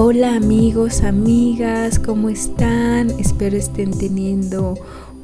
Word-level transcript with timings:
Hola 0.00 0.36
amigos, 0.36 1.02
amigas, 1.02 1.98
¿cómo 1.98 2.28
están? 2.28 3.10
Espero 3.18 3.56
estén 3.56 3.90
teniendo 3.90 4.74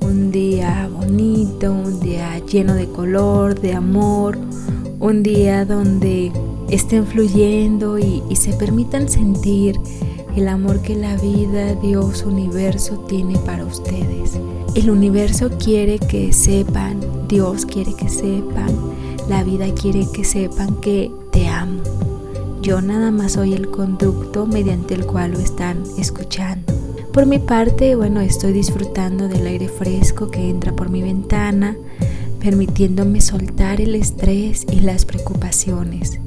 un 0.01 0.33
día 0.33 0.91
bonito, 0.93 1.71
un 1.71 2.01
día 2.01 2.41
lleno 2.41 2.75
de 2.75 2.89
color, 2.89 3.61
de 3.61 3.73
amor, 3.73 4.37
un 4.99 5.23
día 5.23 5.65
donde 5.65 6.33
estén 6.71 7.07
fluyendo 7.07 8.01
y, 8.01 8.21
se 8.35 8.53
permitan 8.55 9.09
sentir 9.09 9.79
el 10.35 10.49
amor 10.49 10.83
que 10.83 10.97
la 10.97 11.17
vida, 11.19 11.77
Dios, 11.77 12.25
universo 12.25 12.99
tiene 13.07 13.39
para 13.47 13.65
ustedes. 13.65 14.41
El 14.75 14.91
universo 14.91 15.51
quiere 15.57 16.01
que 16.01 16.33
sepan, 16.33 16.99
Dios 17.29 17.65
quiere 17.65 17.95
que 17.95 18.09
sepan, 18.09 18.75
la 19.29 19.45
vida 19.45 19.73
quiere 19.73 20.05
que 20.13 20.25
sepan 20.25 20.75
que 20.81 21.13
te 21.31 21.47
amo. 21.47 22.14
Yo 22.65 22.81
nada 22.81 23.11
más 23.11 23.33
soy 23.33 23.53
el 23.53 23.71
conducto 23.71 24.47
mediante 24.47 24.95
el 24.95 25.05
cual 25.05 25.33
lo 25.33 25.39
están 25.39 25.83
escuchando. 25.99 26.73
Por 27.13 27.27
mi 27.27 27.39
parte, 27.39 27.95
bueno, 27.95 28.23
estoy 28.23 28.55
disfrutando 28.55 29.29
del 29.29 29.47
aire 29.47 29.69
fresco 29.69 30.31
que 30.31 30.49
entra 30.49 30.75
por 30.75 30.89
mi 30.89 31.03
ventana, 31.03 31.77
permitiéndome 32.41 33.21
soltar 33.21 33.83
el 33.83 33.95
estrés 33.95 34.65
y 34.73 34.81
las 34.81 35.05
preocupaciones. 35.05 36.19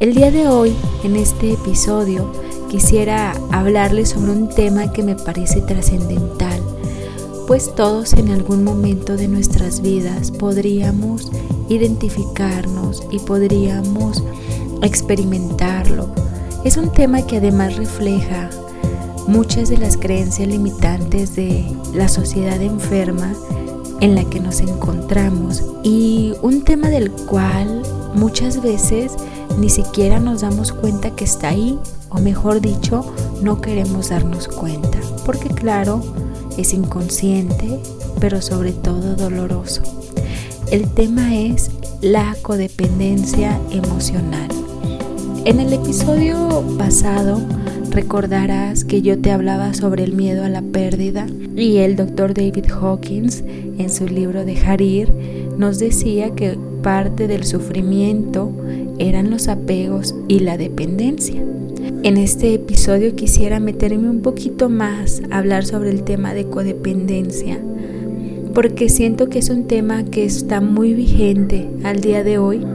El 0.00 0.14
día 0.14 0.32
de 0.32 0.48
hoy, 0.48 0.74
en 1.04 1.14
este 1.14 1.52
episodio, 1.52 2.32
quisiera 2.68 3.32
hablarles 3.52 4.08
sobre 4.08 4.32
un 4.32 4.48
tema 4.48 4.92
que 4.92 5.04
me 5.04 5.14
parece 5.14 5.60
trascendental, 5.60 6.60
pues 7.46 7.72
todos 7.72 8.14
en 8.14 8.30
algún 8.30 8.64
momento 8.64 9.16
de 9.16 9.28
nuestras 9.28 9.80
vidas 9.80 10.32
podríamos 10.32 11.30
identificarnos 11.68 13.04
y 13.12 13.20
podríamos 13.20 14.24
experimentarlo. 14.82 16.08
Es 16.64 16.76
un 16.76 16.92
tema 16.92 17.22
que 17.22 17.36
además 17.36 17.76
refleja 17.76 18.50
muchas 19.26 19.68
de 19.68 19.78
las 19.78 19.96
creencias 19.96 20.48
limitantes 20.48 21.34
de 21.34 21.64
la 21.94 22.08
sociedad 22.08 22.60
enferma 22.60 23.32
en 24.00 24.14
la 24.14 24.24
que 24.24 24.40
nos 24.40 24.60
encontramos 24.60 25.64
y 25.82 26.34
un 26.42 26.62
tema 26.62 26.88
del 26.88 27.10
cual 27.10 27.82
muchas 28.14 28.62
veces 28.62 29.12
ni 29.58 29.70
siquiera 29.70 30.20
nos 30.20 30.42
damos 30.42 30.72
cuenta 30.72 31.14
que 31.16 31.24
está 31.24 31.48
ahí 31.48 31.78
o 32.10 32.20
mejor 32.20 32.60
dicho 32.60 33.14
no 33.42 33.60
queremos 33.60 34.10
darnos 34.10 34.48
cuenta 34.48 34.98
porque 35.24 35.48
claro 35.48 36.02
es 36.56 36.72
inconsciente 36.72 37.80
pero 38.20 38.40
sobre 38.42 38.72
todo 38.72 39.14
doloroso. 39.14 39.82
El 40.70 40.88
tema 40.88 41.36
es 41.36 41.70
la 42.00 42.36
codependencia 42.42 43.58
emocional. 43.70 44.48
En 45.46 45.60
el 45.60 45.72
episodio 45.72 46.64
pasado 46.76 47.40
recordarás 47.92 48.84
que 48.84 49.00
yo 49.00 49.16
te 49.16 49.30
hablaba 49.30 49.74
sobre 49.74 50.02
el 50.02 50.12
miedo 50.12 50.42
a 50.42 50.48
la 50.48 50.60
pérdida 50.60 51.28
y 51.54 51.76
el 51.76 51.94
doctor 51.94 52.34
David 52.34 52.64
Hawkins 52.68 53.44
en 53.78 53.88
su 53.88 54.08
libro 54.08 54.44
de 54.44 54.58
Harir 54.58 55.12
nos 55.56 55.78
decía 55.78 56.34
que 56.34 56.58
parte 56.82 57.28
del 57.28 57.44
sufrimiento 57.44 58.50
eran 58.98 59.30
los 59.30 59.46
apegos 59.46 60.16
y 60.26 60.40
la 60.40 60.56
dependencia. 60.58 61.40
En 62.02 62.16
este 62.16 62.54
episodio 62.54 63.14
quisiera 63.14 63.60
meterme 63.60 64.10
un 64.10 64.22
poquito 64.22 64.68
más 64.68 65.22
a 65.30 65.38
hablar 65.38 65.64
sobre 65.64 65.90
el 65.90 66.02
tema 66.02 66.34
de 66.34 66.46
codependencia, 66.46 67.60
porque 68.52 68.88
siento 68.88 69.28
que 69.28 69.38
es 69.38 69.48
un 69.48 69.68
tema 69.68 70.02
que 70.02 70.24
está 70.24 70.60
muy 70.60 70.92
vigente 70.92 71.70
al 71.84 72.00
día 72.00 72.24
de 72.24 72.38
hoy 72.38 72.66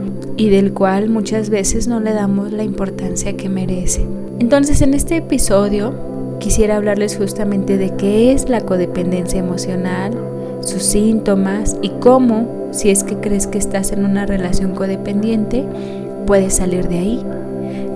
y 0.42 0.50
del 0.50 0.72
cual 0.72 1.08
muchas 1.08 1.50
veces 1.50 1.86
no 1.86 2.00
le 2.00 2.12
damos 2.12 2.50
la 2.50 2.64
importancia 2.64 3.36
que 3.36 3.48
merece. 3.48 4.04
Entonces 4.40 4.82
en 4.82 4.92
este 4.92 5.18
episodio 5.18 5.94
quisiera 6.40 6.78
hablarles 6.78 7.16
justamente 7.16 7.78
de 7.78 7.94
qué 7.94 8.32
es 8.32 8.48
la 8.48 8.60
codependencia 8.60 9.38
emocional, 9.38 10.12
sus 10.60 10.82
síntomas 10.82 11.76
y 11.80 11.90
cómo, 12.00 12.70
si 12.72 12.90
es 12.90 13.04
que 13.04 13.18
crees 13.18 13.46
que 13.46 13.58
estás 13.58 13.92
en 13.92 14.04
una 14.04 14.26
relación 14.26 14.74
codependiente, 14.74 15.64
puedes 16.26 16.54
salir 16.54 16.88
de 16.88 16.98
ahí. 16.98 17.24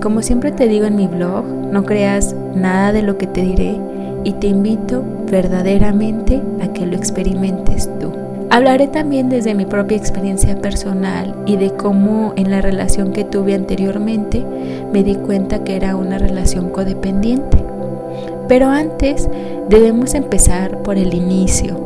Como 0.01 0.21
siempre 0.21 0.53
te 0.53 0.69
digo 0.69 0.85
en 0.85 0.95
mi 0.95 1.07
blog, 1.07 1.43
no 1.45 1.83
creas 1.83 2.33
nada 2.55 2.93
de 2.93 3.01
lo 3.01 3.17
que 3.17 3.27
te 3.27 3.41
diré 3.41 3.77
y 4.23 4.31
te 4.31 4.47
invito 4.47 5.03
verdaderamente 5.29 6.41
a 6.61 6.71
que 6.71 6.85
lo 6.85 6.95
experimentes 6.95 7.89
tú. 7.99 8.26
Hablaré 8.49 8.87
también 8.87 9.27
desde 9.27 9.53
mi 9.53 9.65
propia 9.65 9.97
experiencia 9.97 10.55
personal 10.61 11.35
y 11.45 11.57
de 11.57 11.71
cómo 11.71 12.31
en 12.37 12.49
la 12.49 12.61
relación 12.61 13.11
que 13.11 13.25
tuve 13.25 13.53
anteriormente 13.53 14.45
me 14.93 15.03
di 15.03 15.15
cuenta 15.15 15.65
que 15.65 15.75
era 15.75 15.97
una 15.97 16.17
relación 16.17 16.69
codependiente. 16.69 17.57
Pero 18.47 18.67
antes 18.67 19.29
debemos 19.67 20.13
empezar 20.13 20.81
por 20.81 20.97
el 20.97 21.13
inicio, 21.13 21.77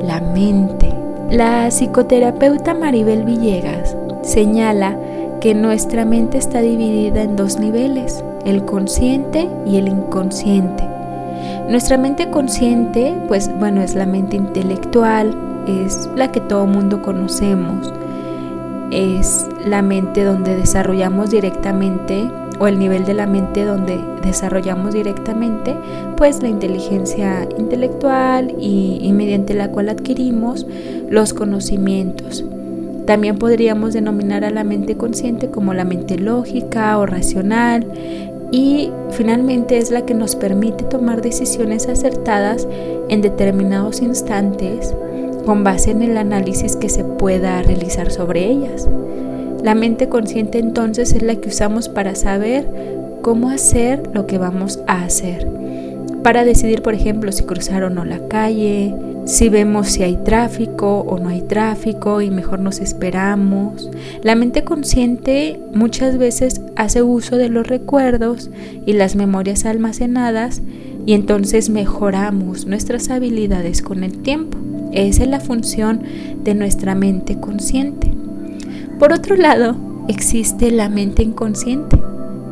la 0.00 0.20
mente. 0.20 0.92
La 1.30 1.68
psicoterapeuta 1.72 2.72
Maribel 2.72 3.24
Villegas 3.24 3.96
señala 4.22 4.96
que 5.40 5.54
nuestra 5.54 6.04
mente 6.04 6.38
está 6.38 6.60
dividida 6.60 7.22
en 7.22 7.34
dos 7.34 7.58
niveles, 7.58 8.22
el 8.44 8.64
consciente 8.64 9.48
y 9.66 9.76
el 9.76 9.88
inconsciente. 9.88 10.84
Nuestra 11.68 11.98
mente 11.98 12.30
consciente, 12.30 13.12
pues 13.26 13.50
bueno, 13.58 13.82
es 13.82 13.96
la 13.96 14.06
mente 14.06 14.36
intelectual, 14.36 15.36
es 15.66 16.08
la 16.16 16.32
que 16.32 16.40
todo 16.40 16.66
mundo 16.66 17.02
conocemos. 17.02 17.92
Es 18.90 19.46
la 19.66 19.82
mente 19.82 20.24
donde 20.24 20.56
desarrollamos 20.56 21.30
directamente 21.30 22.30
o 22.58 22.66
el 22.68 22.78
nivel 22.78 23.04
de 23.04 23.14
la 23.14 23.26
mente 23.26 23.64
donde 23.64 23.98
desarrollamos 24.22 24.94
directamente 24.94 25.74
pues 26.16 26.42
la 26.42 26.48
inteligencia 26.48 27.46
intelectual 27.58 28.54
y, 28.58 28.98
y 29.02 29.12
mediante 29.12 29.54
la 29.54 29.70
cual 29.70 29.88
adquirimos 29.88 30.66
los 31.10 31.34
conocimientos. 31.34 32.44
También 33.06 33.38
podríamos 33.38 33.92
denominar 33.92 34.44
a 34.44 34.50
la 34.50 34.64
mente 34.64 34.96
consciente 34.96 35.50
como 35.50 35.74
la 35.74 35.84
mente 35.84 36.18
lógica 36.18 36.98
o 36.98 37.06
racional 37.06 37.86
y 38.50 38.90
finalmente 39.10 39.78
es 39.78 39.90
la 39.90 40.06
que 40.06 40.14
nos 40.14 40.36
permite 40.36 40.84
tomar 40.84 41.22
decisiones 41.22 41.88
acertadas 41.88 42.66
en 43.08 43.20
determinados 43.20 44.02
instantes 44.02 44.94
con 45.46 45.64
base 45.64 45.92
en 45.92 46.02
el 46.02 46.18
análisis 46.18 46.76
que 46.76 46.88
se 46.88 47.04
pueda 47.04 47.62
realizar 47.62 48.10
sobre 48.10 48.44
ellas. 48.44 48.86
La 49.62 49.74
mente 49.74 50.08
consciente 50.08 50.58
entonces 50.58 51.12
es 51.12 51.22
la 51.22 51.36
que 51.36 51.48
usamos 51.48 51.88
para 51.88 52.14
saber 52.16 52.68
cómo 53.22 53.48
hacer 53.50 54.02
lo 54.12 54.26
que 54.26 54.38
vamos 54.38 54.80
a 54.86 55.04
hacer. 55.04 55.48
Para 56.22 56.44
decidir, 56.44 56.82
por 56.82 56.94
ejemplo, 56.94 57.30
si 57.30 57.44
cruzar 57.44 57.84
o 57.84 57.90
no 57.90 58.04
la 58.04 58.26
calle, 58.28 58.94
si 59.24 59.48
vemos 59.48 59.88
si 59.88 60.02
hay 60.02 60.16
tráfico 60.16 61.00
o 61.00 61.18
no 61.18 61.28
hay 61.28 61.42
tráfico 61.42 62.20
y 62.20 62.30
mejor 62.30 62.58
nos 62.58 62.80
esperamos. 62.80 63.90
La 64.22 64.34
mente 64.34 64.64
consciente 64.64 65.60
muchas 65.72 66.18
veces 66.18 66.60
hace 66.74 67.02
uso 67.02 67.36
de 67.36 67.48
los 67.48 67.66
recuerdos 67.66 68.50
y 68.84 68.92
las 68.94 69.14
memorias 69.14 69.64
almacenadas 69.64 70.62
y 71.06 71.14
entonces 71.14 71.70
mejoramos 71.70 72.66
nuestras 72.66 73.10
habilidades 73.10 73.82
con 73.82 74.02
el 74.02 74.18
tiempo. 74.18 74.58
Esa 74.96 75.24
es 75.24 75.28
la 75.28 75.40
función 75.40 76.00
de 76.42 76.54
nuestra 76.54 76.94
mente 76.94 77.38
consciente. 77.38 78.10
Por 78.98 79.12
otro 79.12 79.36
lado, 79.36 79.76
existe 80.08 80.70
la 80.70 80.88
mente 80.88 81.22
inconsciente, 81.22 82.00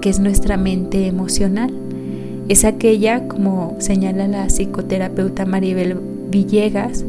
que 0.03 0.11
es 0.11 0.21
nuestra 0.21 0.59
mente 0.59 1.07
emocional. 1.07 1.73
Es 2.51 2.67
aquella, 2.67 3.29
como 3.29 3.75
señala 3.79 4.29
la 4.29 4.45
psicoterapeuta 4.51 5.47
Maribel 5.47 5.97
Villegas, 6.31 7.07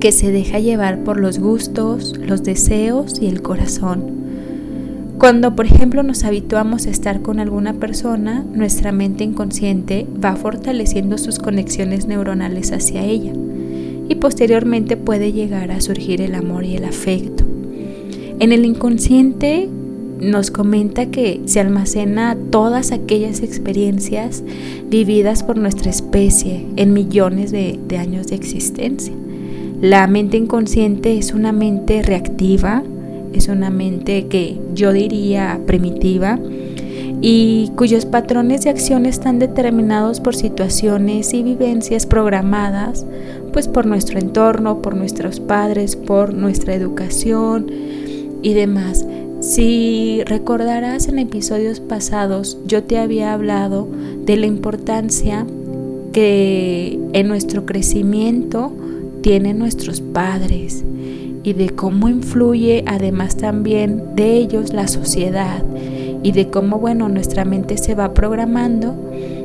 que 0.00 0.12
se 0.12 0.32
deja 0.32 0.58
llevar 0.60 1.04
por 1.04 1.20
los 1.20 1.38
gustos, 1.38 2.16
los 2.16 2.42
deseos 2.42 3.20
y 3.20 3.26
el 3.26 3.42
corazón. 3.42 4.22
Cuando, 5.18 5.54
por 5.54 5.66
ejemplo, 5.66 6.02
nos 6.02 6.24
habituamos 6.24 6.86
a 6.86 6.90
estar 6.90 7.20
con 7.20 7.38
alguna 7.38 7.74
persona, 7.74 8.46
nuestra 8.54 8.92
mente 8.92 9.24
inconsciente 9.24 10.06
va 10.24 10.36
fortaleciendo 10.36 11.18
sus 11.18 11.38
conexiones 11.38 12.06
neuronales 12.06 12.72
hacia 12.72 13.04
ella 13.04 13.34
y 14.12 14.14
posteriormente 14.14 14.98
puede 14.98 15.32
llegar 15.32 15.70
a 15.70 15.80
surgir 15.80 16.20
el 16.20 16.34
amor 16.34 16.64
y 16.64 16.76
el 16.76 16.84
afecto. 16.84 17.44
En 18.38 18.52
el 18.52 18.64
inconsciente 18.66 19.68
nos 20.20 20.50
comenta 20.50 21.06
que 21.06 21.40
se 21.46 21.60
almacena 21.60 22.36
todas 22.50 22.92
aquellas 22.92 23.42
experiencias 23.42 24.44
vividas 24.88 25.42
por 25.42 25.56
nuestra 25.56 25.90
especie 25.90 26.66
en 26.76 26.92
millones 26.92 27.50
de, 27.52 27.78
de 27.88 27.96
años 27.96 28.28
de 28.28 28.36
existencia. 28.36 29.14
La 29.80 30.06
mente 30.06 30.36
inconsciente 30.36 31.16
es 31.16 31.32
una 31.32 31.50
mente 31.50 32.02
reactiva, 32.02 32.82
es 33.32 33.48
una 33.48 33.70
mente 33.70 34.26
que 34.26 34.58
yo 34.74 34.92
diría 34.92 35.58
primitiva, 35.66 36.38
y 37.24 37.70
cuyos 37.76 38.04
patrones 38.04 38.62
de 38.62 38.70
acción 38.70 39.06
están 39.06 39.38
determinados 39.38 40.18
por 40.18 40.34
situaciones 40.34 41.32
y 41.32 41.44
vivencias 41.44 42.04
programadas 42.04 43.06
pues 43.52 43.68
por 43.68 43.86
nuestro 43.86 44.18
entorno, 44.18 44.82
por 44.82 44.96
nuestros 44.96 45.38
padres, 45.38 45.94
por 45.94 46.34
nuestra 46.34 46.74
educación 46.74 47.70
y 48.42 48.54
demás. 48.54 49.06
Si 49.40 50.22
recordarás 50.24 51.06
en 51.08 51.18
episodios 51.20 51.78
pasados, 51.78 52.58
yo 52.66 52.82
te 52.82 52.98
había 52.98 53.32
hablado 53.32 53.88
de 54.24 54.36
la 54.36 54.46
importancia 54.46 55.46
que 56.12 56.98
en 57.12 57.28
nuestro 57.28 57.66
crecimiento 57.66 58.72
tienen 59.20 59.58
nuestros 59.58 60.00
padres 60.00 60.84
y 61.44 61.52
de 61.52 61.70
cómo 61.70 62.08
influye 62.08 62.82
además 62.86 63.36
también 63.36 64.16
de 64.16 64.36
ellos 64.36 64.72
la 64.72 64.88
sociedad 64.88 65.62
y 66.22 66.32
de 66.32 66.48
cómo, 66.48 66.78
bueno, 66.78 67.08
nuestra 67.08 67.44
mente 67.44 67.78
se 67.78 67.94
va 67.94 68.14
programando 68.14 68.94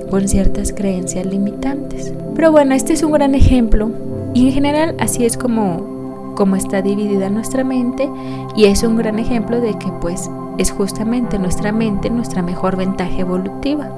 con 0.09 0.27
ciertas 0.27 0.74
creencias 0.74 1.25
limitantes. 1.25 2.13
Pero 2.35 2.51
bueno, 2.51 2.75
este 2.75 2.94
es 2.94 3.03
un 3.03 3.12
gran 3.12 3.35
ejemplo 3.35 3.91
y 4.33 4.47
en 4.47 4.53
general 4.53 4.95
así 5.00 5.25
es 5.25 5.38
como, 5.38 6.33
como 6.35 6.56
está 6.56 6.81
dividida 6.81 7.29
nuestra 7.29 7.63
mente 7.63 8.09
y 8.56 8.65
es 8.65 8.83
un 8.83 8.97
gran 8.97 9.19
ejemplo 9.19 9.59
de 9.59 9.77
que 9.77 9.91
pues 10.00 10.29
es 10.57 10.71
justamente 10.71 11.38
nuestra 11.39 11.71
mente 11.71 12.09
nuestra 12.09 12.41
mejor 12.41 12.77
ventaja 12.77 13.19
evolutiva. 13.19 13.89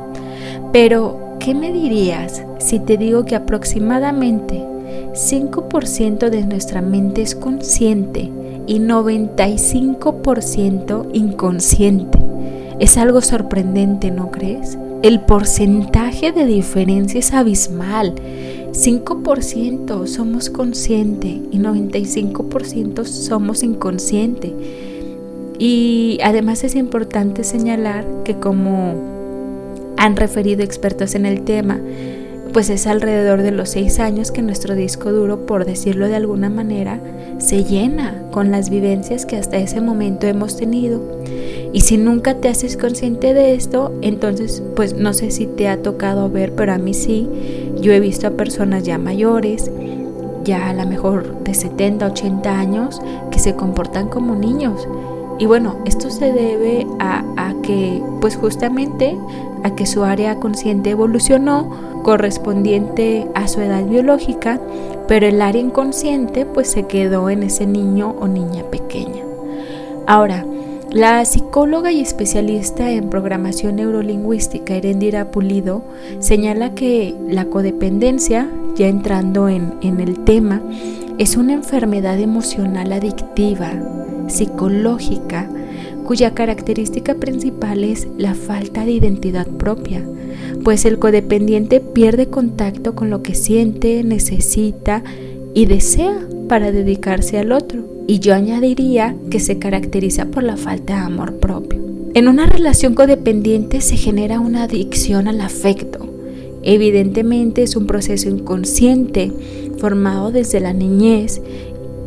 Pero, 0.72 1.36
¿qué 1.40 1.56
me 1.56 1.72
dirías 1.72 2.44
si 2.60 2.80
te 2.80 2.98
digo 2.98 3.26
que 3.26 3.36
aproximadamente 3.36 4.64
5% 5.14 6.30
de 6.30 6.46
nuestra 6.46 6.82
mente 6.82 7.22
es 7.22 7.36
consciente 7.36 8.32
y 8.68 8.80
95% 8.80 11.08
inconsciente? 11.14 12.20
Es 12.80 12.98
algo 12.98 13.22
sorprendente, 13.22 14.10
¿no 14.10 14.32
crees? 14.32 14.78
El 15.02 15.22
porcentaje 15.22 16.32
de 16.32 16.46
diferencia 16.46 17.20
es 17.20 17.34
abismal. 17.34 18.16
5% 18.72 20.08
somos 20.08 20.50
consciente 20.50 21.28
y 21.28 21.60
95% 21.60 23.04
somos 23.06 23.64
inconsciente. 23.64 24.54
Y 25.58 26.20
además 26.24 26.64
es 26.64 26.76
importante 26.76 27.44
señalar 27.44 28.06
que 28.24 28.36
como 28.36 28.94
han 29.98 30.16
referido 30.16 30.64
expertos 30.64 31.16
en 31.16 31.26
el 31.26 31.42
tema, 31.42 31.82
pues 32.54 32.70
es 32.70 32.88
alrededor 32.88 33.42
de 33.42 33.52
los 33.52 33.70
seis 33.70 34.00
años 34.00 34.32
que 34.32 34.42
nuestro 34.42 34.76
disco 34.76 35.12
duro, 35.12 35.46
por 35.46 35.66
decirlo 35.66 36.08
de 36.08 36.16
alguna 36.16 36.50
manera, 36.50 37.00
se 37.38 37.64
llena 37.64 38.24
con 38.32 38.52
las 38.52 38.70
vivencias 38.70 39.26
que 39.26 39.36
hasta 39.36 39.58
ese 39.58 39.82
momento 39.82 40.28
hemos 40.28 40.56
tenido. 40.56 41.02
Y 41.72 41.82
si 41.82 41.98
nunca 41.98 42.36
te 42.36 42.50
haces 42.50 42.78
consciente 42.78 43.34
de 43.34 43.54
esto, 43.54 43.92
entonces 44.02 44.64
pues 44.76 44.96
no 44.96 45.14
sé 45.14 45.30
si 45.30 45.46
te 45.46 45.68
ha 45.68 45.82
tocado 45.82 46.30
ver, 46.30 46.54
pero 46.54 46.74
a 46.74 46.78
mí 46.78 46.94
sí. 46.94 47.28
Yo 47.80 47.94
he 47.94 48.00
visto 48.00 48.28
a 48.28 48.32
personas 48.32 48.84
ya 48.84 48.98
mayores, 48.98 49.72
ya 50.44 50.70
a 50.70 50.74
lo 50.74 50.86
mejor 50.88 51.44
de 51.44 51.54
70, 51.54 52.08
80 52.08 52.60
años, 52.60 53.02
que 53.32 53.40
se 53.40 53.56
comportan 53.56 54.08
como 54.08 54.36
niños. 54.36 54.88
Y 55.38 55.46
bueno, 55.46 55.78
esto 55.86 56.10
se 56.10 56.34
debe 56.34 56.88
a, 57.00 57.24
a 57.38 57.54
que 57.62 58.02
pues 58.20 58.36
justamente 58.36 59.18
a 59.64 59.76
que 59.76 59.86
su 59.86 60.04
área 60.04 60.36
consciente 60.36 60.90
evolucionó 60.90 61.70
correspondiente 62.04 63.28
a 63.36 63.48
su 63.48 63.62
edad 63.62 63.86
biológica, 63.86 64.60
pero 65.08 65.28
el 65.28 65.42
área 65.42 65.62
inconsciente 65.62 66.46
pues 66.46 66.70
se 66.70 66.84
quedó 66.84 67.30
en 67.30 67.44
ese 67.44 67.66
niño 67.66 68.16
o 68.20 68.28
niña 68.28 68.64
pequeña. 68.64 69.24
Ahora, 70.08 70.46
la 70.92 71.24
psicóloga 71.24 71.92
y 71.92 72.02
especialista 72.02 72.92
en 72.92 73.10
programación 73.10 73.76
neurolingüística 73.76 74.76
Erendira 74.76 75.30
Pulido 75.30 75.84
señala 76.20 76.74
que 76.74 77.14
la 77.28 77.46
codependencia, 77.46 78.50
ya 78.76 78.88
entrando 78.88 79.50
en, 79.50 79.76
en 79.82 80.00
el 80.00 80.24
tema, 80.24 80.62
es 81.20 81.38
una 81.38 81.54
enfermedad 81.54 82.20
emocional 82.20 82.92
adictiva, 82.92 83.72
psicológica, 84.28 85.48
cuya 86.06 86.34
característica 86.34 87.14
principal 87.14 87.84
es 87.84 88.08
la 88.18 88.34
falta 88.34 88.84
de 88.84 88.94
identidad 88.94 89.46
propia, 89.48 90.04
pues 90.64 90.86
el 90.86 90.98
codependiente 90.98 91.82
pierde 91.82 92.30
contacto 92.30 92.96
con 92.96 93.12
lo 93.12 93.22
que 93.22 93.36
siente, 93.36 94.04
necesita 94.04 95.04
y 95.54 95.68
desea 95.68 96.18
para 96.48 96.72
dedicarse 96.72 97.38
al 97.38 97.52
otro. 97.52 97.99
Y 98.10 98.18
yo 98.18 98.34
añadiría 98.34 99.16
que 99.30 99.40
se 99.40 99.60
caracteriza 99.60 100.26
por 100.26 100.42
la 100.42 100.58
falta 100.58 100.96
de 100.96 101.02
amor 101.02 101.36
propio. 101.36 101.80
En 102.16 102.28
una 102.28 102.48
relación 102.48 102.96
codependiente 102.96 103.82
se 103.82 103.98
genera 103.98 104.40
una 104.40 104.64
adicción 104.64 105.28
al 105.28 105.40
afecto. 105.42 106.08
Evidentemente 106.64 107.62
es 107.62 107.76
un 107.76 107.86
proceso 107.86 108.28
inconsciente 108.28 109.32
formado 109.78 110.32
desde 110.32 110.60
la 110.60 110.74
niñez 110.74 111.40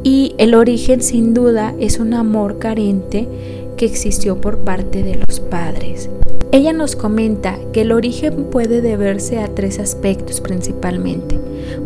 y 0.02 0.34
el 0.38 0.56
origen 0.56 1.02
sin 1.02 1.34
duda 1.34 1.72
es 1.78 2.00
un 2.00 2.14
amor 2.14 2.58
carente 2.58 3.28
que 3.76 3.86
existió 3.86 4.40
por 4.40 4.58
parte 4.58 5.04
de 5.04 5.20
los 5.24 5.38
padres. 5.38 6.10
Ella 6.50 6.72
nos 6.72 6.96
comenta 6.96 7.60
que 7.72 7.82
el 7.82 7.92
origen 7.92 8.46
puede 8.50 8.80
deberse 8.80 9.38
a 9.38 9.54
tres 9.54 9.78
aspectos 9.78 10.40
principalmente, 10.40 11.38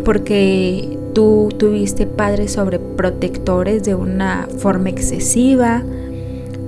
porque 0.06 0.95
tú 1.16 1.48
tuviste 1.56 2.04
padres 2.04 2.52
sobreprotectores 2.52 3.84
de 3.84 3.94
una 3.94 4.48
forma 4.58 4.90
excesiva, 4.90 5.82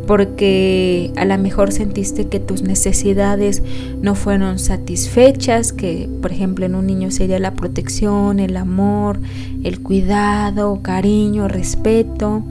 porque 0.07 1.13
a 1.17 1.27
lo 1.27 1.37
mejor 1.37 1.71
sentiste 1.71 2.29
que 2.29 2.41
tus 2.41 2.63
necesidades 2.63 3.63
no 4.01 4.15
fueron 4.15 4.59
satisfechas, 4.59 5.75
que 5.75 6.09
por 6.23 6.33
ejemplo 6.33 6.65
en 6.65 6.77
un 6.77 6.87
niño 6.87 7.11
sería 7.11 7.39
la 7.39 7.53
protección, 7.53 8.41
el 8.41 8.57
amor, 8.57 9.21
el 9.65 9.83
cuidado, 9.83 10.81
cariño, 10.81 11.47
respeto, 11.47 12.43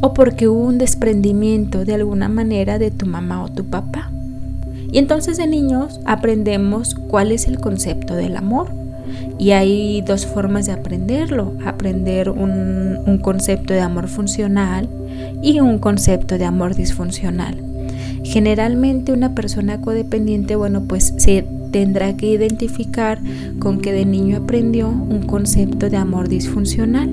o 0.00 0.14
porque 0.14 0.48
hubo 0.48 0.64
un 0.64 0.78
desprendimiento 0.78 1.84
de 1.84 1.94
alguna 1.94 2.28
manera 2.28 2.80
de 2.80 2.90
tu 2.90 3.06
mamá 3.06 3.44
o 3.44 3.52
tu 3.52 3.64
papá. 3.66 4.10
Y 4.90 4.98
entonces 4.98 5.36
de 5.36 5.46
niños 5.46 6.00
aprendemos 6.06 6.96
cuál 6.96 7.30
es 7.30 7.46
el 7.46 7.60
concepto 7.60 8.16
del 8.16 8.36
amor. 8.36 8.83
Y 9.38 9.50
hay 9.50 10.02
dos 10.02 10.26
formas 10.26 10.66
de 10.66 10.72
aprenderlo. 10.72 11.54
Aprender 11.64 12.30
un, 12.30 13.18
concepto 13.22 13.72
de 13.72 13.80
amor 13.80 14.08
funcional 14.08 14.88
y 15.42 15.60
un 15.60 15.78
concepto 15.78 16.36
de 16.38 16.44
amor 16.44 16.74
disfuncional. 16.74 17.56
Generalmente 18.22 19.12
una 19.12 19.34
persona 19.34 19.80
codependiente, 19.80 20.56
bueno, 20.56 20.84
pues 20.84 21.14
se 21.16 21.44
tendrá 21.70 22.16
que 22.16 22.26
identificar 22.26 23.18
con 23.58 23.80
que 23.80 23.92
de 23.92 24.04
niño 24.04 24.38
aprendió 24.38 24.88
un 24.88 25.22
concepto 25.26 25.90
de 25.90 25.96
amor 25.96 26.28
disfuncional. 26.28 27.10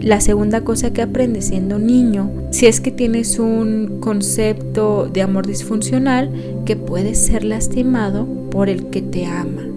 La 0.00 0.20
segunda 0.20 0.62
cosa 0.62 0.92
que 0.92 1.02
aprendes 1.02 1.46
siendo 1.46 1.78
niño, 1.78 2.30
si 2.50 2.66
es 2.66 2.80
que 2.80 2.90
tienes 2.90 3.38
un 3.38 3.98
concepto 4.00 5.08
de 5.12 5.22
amor 5.22 5.46
disfuncional, 5.46 6.30
que 6.64 6.74
puedes 6.76 7.18
ser 7.18 7.44
lastimado 7.44 8.26
por 8.50 8.68
el 8.68 8.86
que 8.86 9.02
te 9.02 9.26
ama 9.26 9.69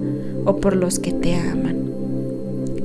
o 0.46 0.58
por 0.58 0.76
los 0.76 1.00
que 1.00 1.12
te 1.12 1.36
aman. 1.36 1.78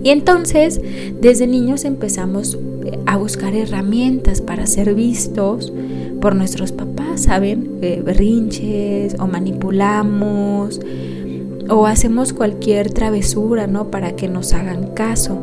Y 0.03 0.11
entonces, 0.11 0.81
desde 1.21 1.47
niños 1.47 1.85
empezamos 1.85 2.57
eh, 2.85 2.99
a 3.07 3.17
buscar 3.17 3.55
herramientas 3.55 4.41
para 4.41 4.67
ser 4.67 4.95
vistos 4.95 5.73
por 6.21 6.35
nuestros 6.35 6.73
papás, 6.73 7.23
¿saben? 7.23 7.79
Eh, 7.83 8.03
berrinches 8.05 9.17
o 9.19 9.27
manipulamos 9.27 10.81
o 11.69 11.87
hacemos 11.87 12.33
cualquier 12.33 12.91
travesura, 12.93 13.67
¿no? 13.67 13.91
Para 13.91 14.13
que 14.13 14.29
nos 14.29 14.53
hagan 14.55 14.95
caso 14.95 15.39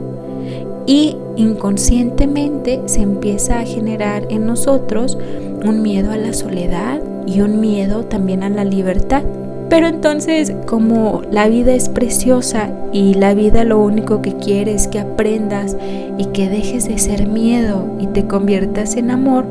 y 0.88 1.18
inconscientemente 1.36 2.82
se 2.86 3.02
empieza 3.02 3.60
a 3.60 3.66
generar 3.66 4.28
en 4.30 4.46
nosotros 4.46 5.18
un 5.66 5.82
miedo 5.82 6.12
a 6.12 6.18
la 6.18 6.34
soledad 6.34 7.02
y 7.26 7.42
un 7.42 7.60
miedo 7.60 8.06
también 8.06 8.44
a 8.44 8.50
la 8.50 8.64
libertad. 8.64 9.24
Pero 9.70 9.88
entonces, 9.88 10.54
como 10.68 11.22
la 11.32 11.48
vida 11.48 11.74
es 11.74 11.90
preciosa 11.90 12.70
y 12.92 13.16
la 13.16 13.34
vida 13.34 13.64
lo 13.64 13.80
único 13.80 14.22
que 14.22 14.36
quiere 14.36 14.74
es 14.74 14.88
que 14.88 15.00
aprendas 15.00 15.76
y 16.18 16.26
que 16.26 16.50
dejes 16.50 16.88
de 16.88 16.98
ser 17.00 17.28
miedo 17.28 17.88
y 18.00 18.08
te 18.08 18.26
conviertas 18.26 18.96
en 18.96 19.12
amor, 19.12 19.46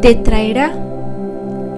te 0.00 0.14
traerá 0.16 0.72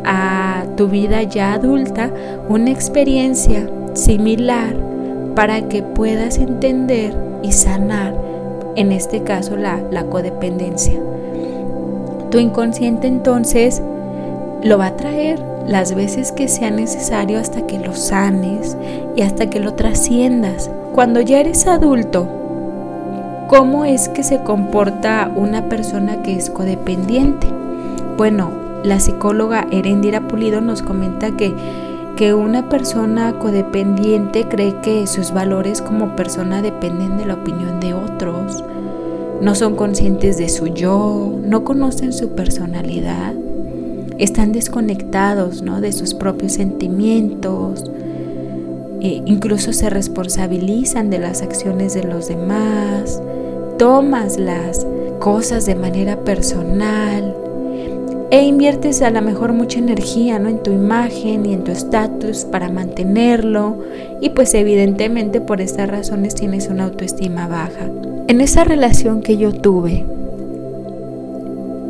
a 0.04 0.64
tu 0.76 0.88
vida 0.88 1.23
ya 1.23 1.52
adulta 1.52 2.11
una 2.49 2.71
experiencia 2.71 3.68
similar 3.94 4.75
para 5.35 5.68
que 5.68 5.82
puedas 5.82 6.38
entender 6.38 7.14
y 7.42 7.52
sanar 7.52 8.14
en 8.76 8.92
este 8.92 9.23
caso 9.23 9.56
la, 9.56 9.78
codependencia. 10.11 11.00
Tu 12.30 12.38
inconsciente 12.38 13.06
entonces 13.06 13.82
lo 14.62 14.78
va 14.78 14.87
a 14.87 14.97
traer 14.97 15.51
las 15.66 15.95
veces 15.95 16.33
que 16.33 16.49
sea 16.49 16.71
necesario 16.71 17.38
hasta 17.38 17.66
que 17.66 17.78
lo 17.78 17.95
sanes 17.95 18.76
y 19.16 19.23
hasta 19.23 19.49
que 19.50 19.61
lo 19.61 19.75
trasciendas. 19.75 20.71
Cuando 20.92 21.21
ya 21.21 21.40
eres 21.40 21.66
adulto, 21.66 22.28
¿cómo 23.49 23.85
es 23.85 24.09
que 24.09 24.23
se 24.23 24.42
comporta 24.42 25.31
una 25.35 25.69
persona 25.69 26.23
que 26.23 26.37
es 26.37 26.50
codependiente? 26.50 27.47
Bueno, 28.16 28.50
la 28.85 29.00
psicóloga 29.00 29.66
Erendira 29.71 30.26
Pulido 30.28 30.61
nos 30.61 30.83
comenta 30.83 31.37
que 31.37 31.54
que 32.16 32.35
una 32.35 32.69
persona 32.69 33.38
codependiente 33.38 34.47
cree 34.47 34.76
que 34.83 35.07
sus 35.07 35.33
valores 35.33 35.81
como 35.81 36.14
persona 36.14 36.61
dependen 36.61 37.16
de 37.16 37.26
la 37.26 37.35
opinión 37.35 37.81
de 37.81 37.95
otros, 37.95 38.62
no 39.40 39.54
son 39.54 39.76
conscientes 39.76 40.37
de 40.37 40.49
su 40.49 40.69
yo, 40.69 41.33
no 41.42 41.64
conocen 41.64 42.12
su 42.12 42.31
personalidad, 42.31 43.35
están 44.23 44.52
desconectados 44.52 45.62
¿no? 45.62 45.81
de 45.81 45.93
sus 45.93 46.14
propios 46.14 46.52
sentimientos, 46.52 47.85
e 49.00 49.21
incluso 49.26 49.73
se 49.73 49.91
responsabilizan 49.91 51.11
de 51.11 51.19
las 51.19 51.43
acciones 51.43 51.95
de 51.95 52.05
los 52.05 52.29
demás, 52.29 53.21
tomas 53.79 54.38
las 54.38 54.87
cosas 55.19 55.67
de 55.67 55.75
manera 55.75 56.21
personal 56.21 57.35
e 58.31 58.45
inviertes 58.45 59.02
a 59.02 59.11
lo 59.11 59.21
mejor 59.21 59.52
mucha 59.52 59.79
energía 59.79 60.38
¿no? 60.38 60.49
en 60.49 60.62
tu 60.62 60.71
imagen 60.71 61.45
y 61.45 61.52
en 61.52 61.64
tu 61.64 61.73
estatus 61.73 62.45
para 62.45 62.71
mantenerlo 62.71 63.81
y 64.21 64.31
pues 64.31 64.55
evidentemente 64.55 65.41
por 65.41 65.61
estas 65.61 65.88
razones 65.91 66.35
tienes 66.35 66.69
una 66.69 66.85
autoestima 66.85 67.49
baja. 67.49 67.91
En 68.29 68.41
esa 68.41 68.62
relación 68.64 69.21
que 69.21 69.37
yo 69.37 69.52
tuve 69.52 70.07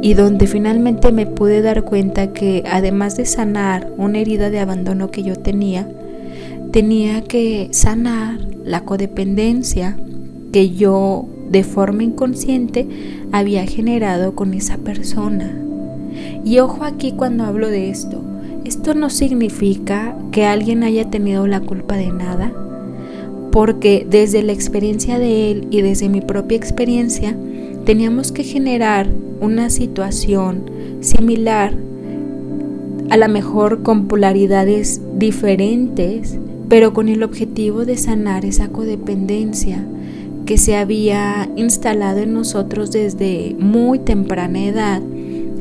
y 0.03 0.15
donde 0.15 0.49
finalmente 0.49 1.13
me 1.13 1.27
pude 1.27 1.63
dar 1.63 1.85
cuenta 1.85 2.33
que 2.33 2.65
además 2.69 3.17
de 3.17 3.25
sanar 3.25 3.93
una 3.97 4.19
herida 4.19 4.51
de 4.51 4.59
abandono 4.59 5.13
que 5.13 5.23
yo 5.23 5.37
tenía, 5.37 5.89
tenía 6.73 7.23
que 7.23 7.69
sanar 7.71 8.41
la 8.65 8.85
codependencia 8.85 9.97
que 10.53 10.71
yo 10.71 11.29
de 11.49 11.63
forma 11.63 12.03
inconsciente 12.03 12.89
había 13.31 13.65
generado 13.65 14.35
con 14.35 14.55
esa 14.55 14.77
persona. 14.77 15.57
Y 16.45 16.59
ojo 16.59 16.85
aquí 16.85 17.13
cuando 17.13 17.45
hablo 17.45 17.69
de 17.69 17.89
esto, 17.89 18.21
esto 18.65 18.95
no 18.95 19.09
significa 19.09 20.17
que 20.33 20.47
alguien 20.47 20.83
haya 20.83 21.11
tenido 21.11 21.47
la 21.47 21.61
culpa 21.61 21.97
de 21.97 22.11
nada, 22.11 22.53
porque 23.53 24.05
desde 24.09 24.43
la 24.43 24.53
experiencia 24.53 25.21
de 25.21 25.53
él 25.53 25.69
y 25.71 25.83
desde 25.83 26.09
mi 26.09 26.21
propia 26.21 26.57
experiencia, 26.57 27.37
teníamos 27.85 28.33
que 28.33 28.45
generar 28.45 29.09
una 29.41 29.71
situación 29.71 30.65
similar, 31.01 31.75
a 33.11 33.17
lo 33.17 33.29
mejor 33.29 33.83
con 33.83 34.07
polaridades 34.07 35.01
diferentes, 35.19 36.39
pero 36.69 36.95
con 36.95 37.09
el 37.09 37.23
objetivo 37.23 37.85
de 37.85 37.97
sanar 37.97 38.45
esa 38.45 38.69
codependencia 38.69 39.85
que 40.47 40.59
se 40.59 40.77
había 40.77 41.51
instalado 41.57 42.21
en 42.21 42.33
nosotros 42.33 42.91
desde 42.93 43.55
muy 43.59 43.99
temprana 43.99 44.65
edad 44.65 45.03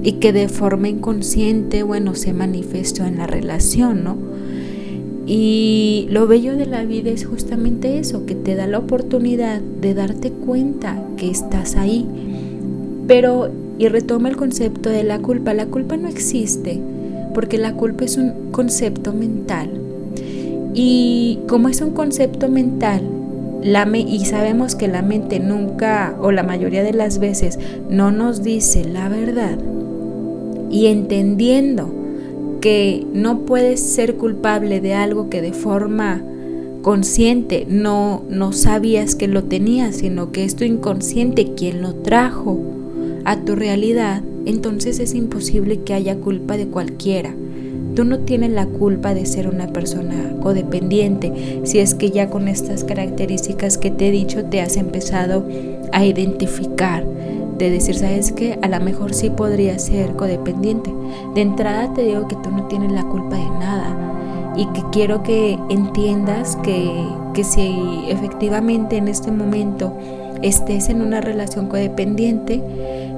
y 0.04 0.13
que 0.13 0.34
de 0.34 0.48
forma 0.48 0.90
inconsciente, 0.90 1.84
bueno, 1.84 2.16
se 2.16 2.34
manifestó 2.34 3.06
en 3.06 3.18
la 3.18 3.28
relación, 3.28 4.04
¿no? 4.04 4.18
Y 5.28 6.08
lo 6.10 6.28
bello 6.28 6.56
de 6.56 6.66
la 6.66 6.84
vida 6.84 7.12
es 7.12 7.25
justamente 7.25 8.00
eso, 8.00 8.25
que 8.25 8.36
te 8.36 8.56
da 8.56 8.68
la 8.68 8.80
oportunidad 8.80 9.62
de 9.62 9.94
darte 9.94 10.32
cuenta 10.32 11.01
que 11.18 11.30
estás 11.30 11.75
ahí. 11.75 12.06
Pero, 13.08 13.50
y 13.78 13.88
retoma 13.88 14.30
el 14.30 14.38
concepto 14.38 14.90
de 14.90 15.04
la 15.04 15.20
culpa, 15.20 15.54
la 15.54 15.68
culpa 15.68 15.96
no 15.98 16.08
existe, 16.08 16.80
porque 17.34 17.58
la 17.58 17.74
culpa 17.74 18.06
es 18.06 18.18
un 18.18 18.51
concepto 18.51 19.13
mental 19.13 19.70
y 20.74 21.40
como 21.48 21.68
es 21.68 21.82
un 21.82 21.92
concepto 21.92 22.48
mental, 22.48 23.01
la 23.62 23.88
y 23.96 24.25
sabemos 24.25 24.75
que 24.75 24.88
la 24.88 25.01
mente 25.01 25.40
nunca 25.40 26.16
o 26.22 26.32
la 26.32 26.44
mayoría 26.44 26.84
de 26.84 26.94
las 26.94 27.20
veces 27.20 27.60
no 27.90 28.12
nos 28.12 28.42
dice 28.42 28.86
la 28.86 29.10
verdad, 29.10 29.58
y 30.70 30.88
entendiendo 30.88 31.94
que 32.62 33.06
no 33.13 33.39
puedes 33.39 33.80
ser 33.80 34.15
culpable 34.15 34.80
de 34.80 34.94
algo 34.94 35.30
que 35.30 35.41
de 35.41 35.51
forma 35.51 36.24
consciente 36.82 37.65
no, 37.68 38.24
no 38.30 38.53
sabías 38.53 39.15
que 39.15 39.27
lo 39.27 39.44
tenías, 39.44 39.98
sino 39.98 40.32
que 40.32 40.44
es 40.44 40.56
tu 40.56 40.63
inconsciente 40.63 41.53
quien 41.56 41.82
lo 41.82 41.96
trajo 41.96 42.60
a 43.25 43.38
tu 43.38 43.56
realidad, 43.56 44.22
entonces 44.46 45.00
es 45.00 45.13
imposible 45.13 45.82
que 45.82 45.94
haya 45.94 46.15
culpa 46.15 46.58
de 46.58 46.68
cualquiera. 46.68 47.36
Tú 47.96 48.06
no 48.06 48.20
tienes 48.20 48.51
la 48.51 48.65
culpa 48.65 49.13
de 49.13 49.25
ser 49.25 49.50
una 49.50 49.68
persona 49.68 50.38
codependiente 50.41 51.62
si 51.65 51.80
es 51.80 51.94
que 51.94 52.10
ya 52.10 52.30
con 52.30 52.48
estas 52.48 52.84
características 52.84 53.77
que 53.77 53.91
te 53.91 54.08
he 54.08 54.12
dicho 54.12 54.46
te 54.46 54.62
has 54.62 54.77
empezado 54.77 55.46
a 55.91 56.06
identificar, 56.06 57.06
de 57.62 57.70
decir, 57.70 57.96
sabes 57.96 58.32
que 58.32 58.58
a 58.62 58.68
lo 58.68 58.80
mejor 58.80 59.13
sí 59.13 59.30
podría 59.30 59.77
ser 59.80 60.15
codependiente. 60.15 60.91
De 61.36 61.41
entrada 61.41 61.94
te 61.94 62.03
digo 62.03 62.27
que 62.27 62.36
tú 62.38 62.50
no 62.51 62.65
tienes 62.68 62.91
la 62.91 63.03
culpa 63.03 63.36
de 63.36 63.50
nada 63.60 64.53
y 64.56 64.65
que 64.68 64.84
quiero 64.91 65.24
que 65.24 65.58
entiendas 65.70 66.58
que, 66.63 66.91
que 67.34 67.44
si 67.44 68.06
efectivamente 68.10 68.98
en 68.98 69.08
este 69.08 69.32
momento 69.32 69.94
estés 70.41 70.89
en 70.89 71.01
una 71.01 71.22
relación 71.22 71.68
codependiente, 71.68 72.62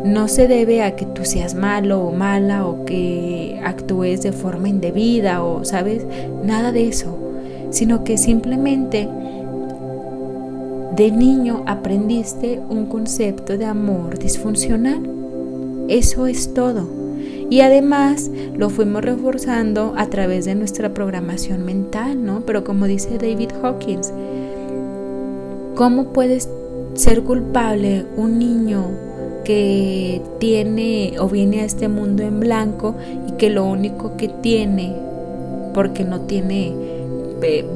no 0.03 0.27
se 0.27 0.47
debe 0.47 0.83
a 0.83 0.95
que 0.95 1.05
tú 1.05 1.23
seas 1.23 1.55
malo 1.55 2.01
o 2.01 2.11
mala 2.11 2.65
o 2.65 2.83
que 2.83 3.61
actúes 3.63 4.21
de 4.21 4.33
forma 4.33 4.67
indebida 4.67 5.41
o, 5.43 5.63
¿sabes? 5.63 6.05
Nada 6.43 6.73
de 6.73 6.89
eso, 6.89 7.17
sino 7.69 8.03
que 8.03 8.17
simplemente 8.17 9.07
de 10.95 11.09
niño 11.11 11.63
aprendiste 11.65 12.61
un 12.69 12.85
concepto 12.85 13.57
de 13.57 13.65
amor 13.65 14.19
disfuncional. 14.19 15.01
Eso 15.87 16.27
es 16.27 16.53
todo. 16.53 16.87
Y 17.49 17.61
además 17.61 18.29
lo 18.55 18.69
fuimos 18.69 19.03
reforzando 19.03 19.93
a 19.97 20.07
través 20.07 20.45
de 20.45 20.55
nuestra 20.55 20.93
programación 20.93 21.65
mental, 21.65 22.23
¿no? 22.23 22.41
Pero 22.45 22.63
como 22.63 22.85
dice 22.85 23.17
David 23.17 23.49
Hawkins, 23.61 24.13
¿cómo 25.75 26.13
puedes 26.13 26.47
ser 26.93 27.23
culpable 27.23 28.05
un 28.15 28.37
niño 28.37 28.85
que 29.43 30.21
tiene 30.39 31.15
o 31.19 31.27
viene 31.27 31.61
a 31.61 31.65
este 31.65 31.87
mundo 31.87 32.23
en 32.23 32.39
blanco 32.39 32.95
y 33.27 33.31
que 33.33 33.49
lo 33.49 33.65
único 33.65 34.15
que 34.15 34.29
tiene, 34.29 34.95
porque 35.73 36.03
no 36.03 36.21
tiene 36.21 36.73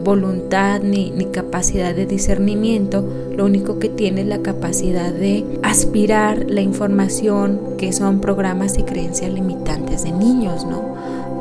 voluntad 0.03 0.81
ni, 0.81 1.11
ni, 1.11 1.25
capacidad 1.25 1.93
de 1.93 2.05
discernimiento, 2.05 3.03
lo 3.35 3.45
único 3.45 3.79
que 3.79 3.89
tiene 3.89 4.21
es 4.21 4.27
la 4.27 4.39
capacidad 4.39 5.11
de 5.11 5.45
aspirar 5.63 6.45
la 6.49 6.61
información 6.61 7.59
que 7.77 7.91
son 7.93 8.19
programas 8.19 8.77
y 8.77 8.83
creencias 8.83 9.31
limitantes 9.31 10.03
de 10.03 10.11
niños, 10.11 10.65
¿no? 10.65 10.79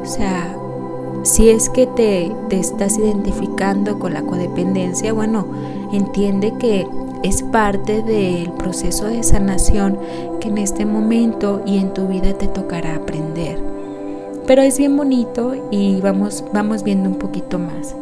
O 0.02 0.06
sea, 0.06 0.56
si 1.22 1.50
es 1.50 1.68
que 1.70 1.86
te, 1.86 2.30
te 2.48 2.58
estás 2.58 2.98
identificando 2.98 3.98
con 3.98 4.14
la 4.14 4.22
codependencia, 4.22 5.12
bueno, 5.12 5.46
entiende 5.92 6.54
que 6.58 6.86
es 7.22 7.42
parte 7.42 8.02
del 8.02 8.52
proceso 8.52 9.06
de 9.06 9.22
sanación 9.22 9.98
que 10.40 10.48
en 10.48 10.58
este 10.58 10.86
momento 10.86 11.62
y 11.66 11.78
en 11.78 11.92
tu 11.92 12.06
vida 12.06 12.32
te 12.34 12.46
tocará 12.46 12.94
aprender. 12.94 13.58
Pero 14.46 14.62
es 14.62 14.78
bien 14.78 14.96
bonito 14.96 15.54
y 15.72 16.00
vamos, 16.00 16.44
vamos 16.52 16.84
viendo 16.84 17.08
un 17.08 17.16
poquito 17.16 17.58
más. 17.58 17.96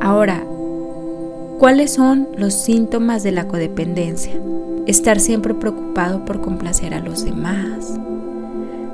Ahora, 0.00 0.44
¿cuáles 1.58 1.92
son 1.92 2.28
los 2.36 2.54
síntomas 2.54 3.22
de 3.22 3.32
la 3.32 3.48
codependencia? 3.48 4.32
Estar 4.86 5.20
siempre 5.20 5.54
preocupado 5.54 6.24
por 6.24 6.40
complacer 6.40 6.94
a 6.94 7.00
los 7.00 7.24
demás, 7.24 7.98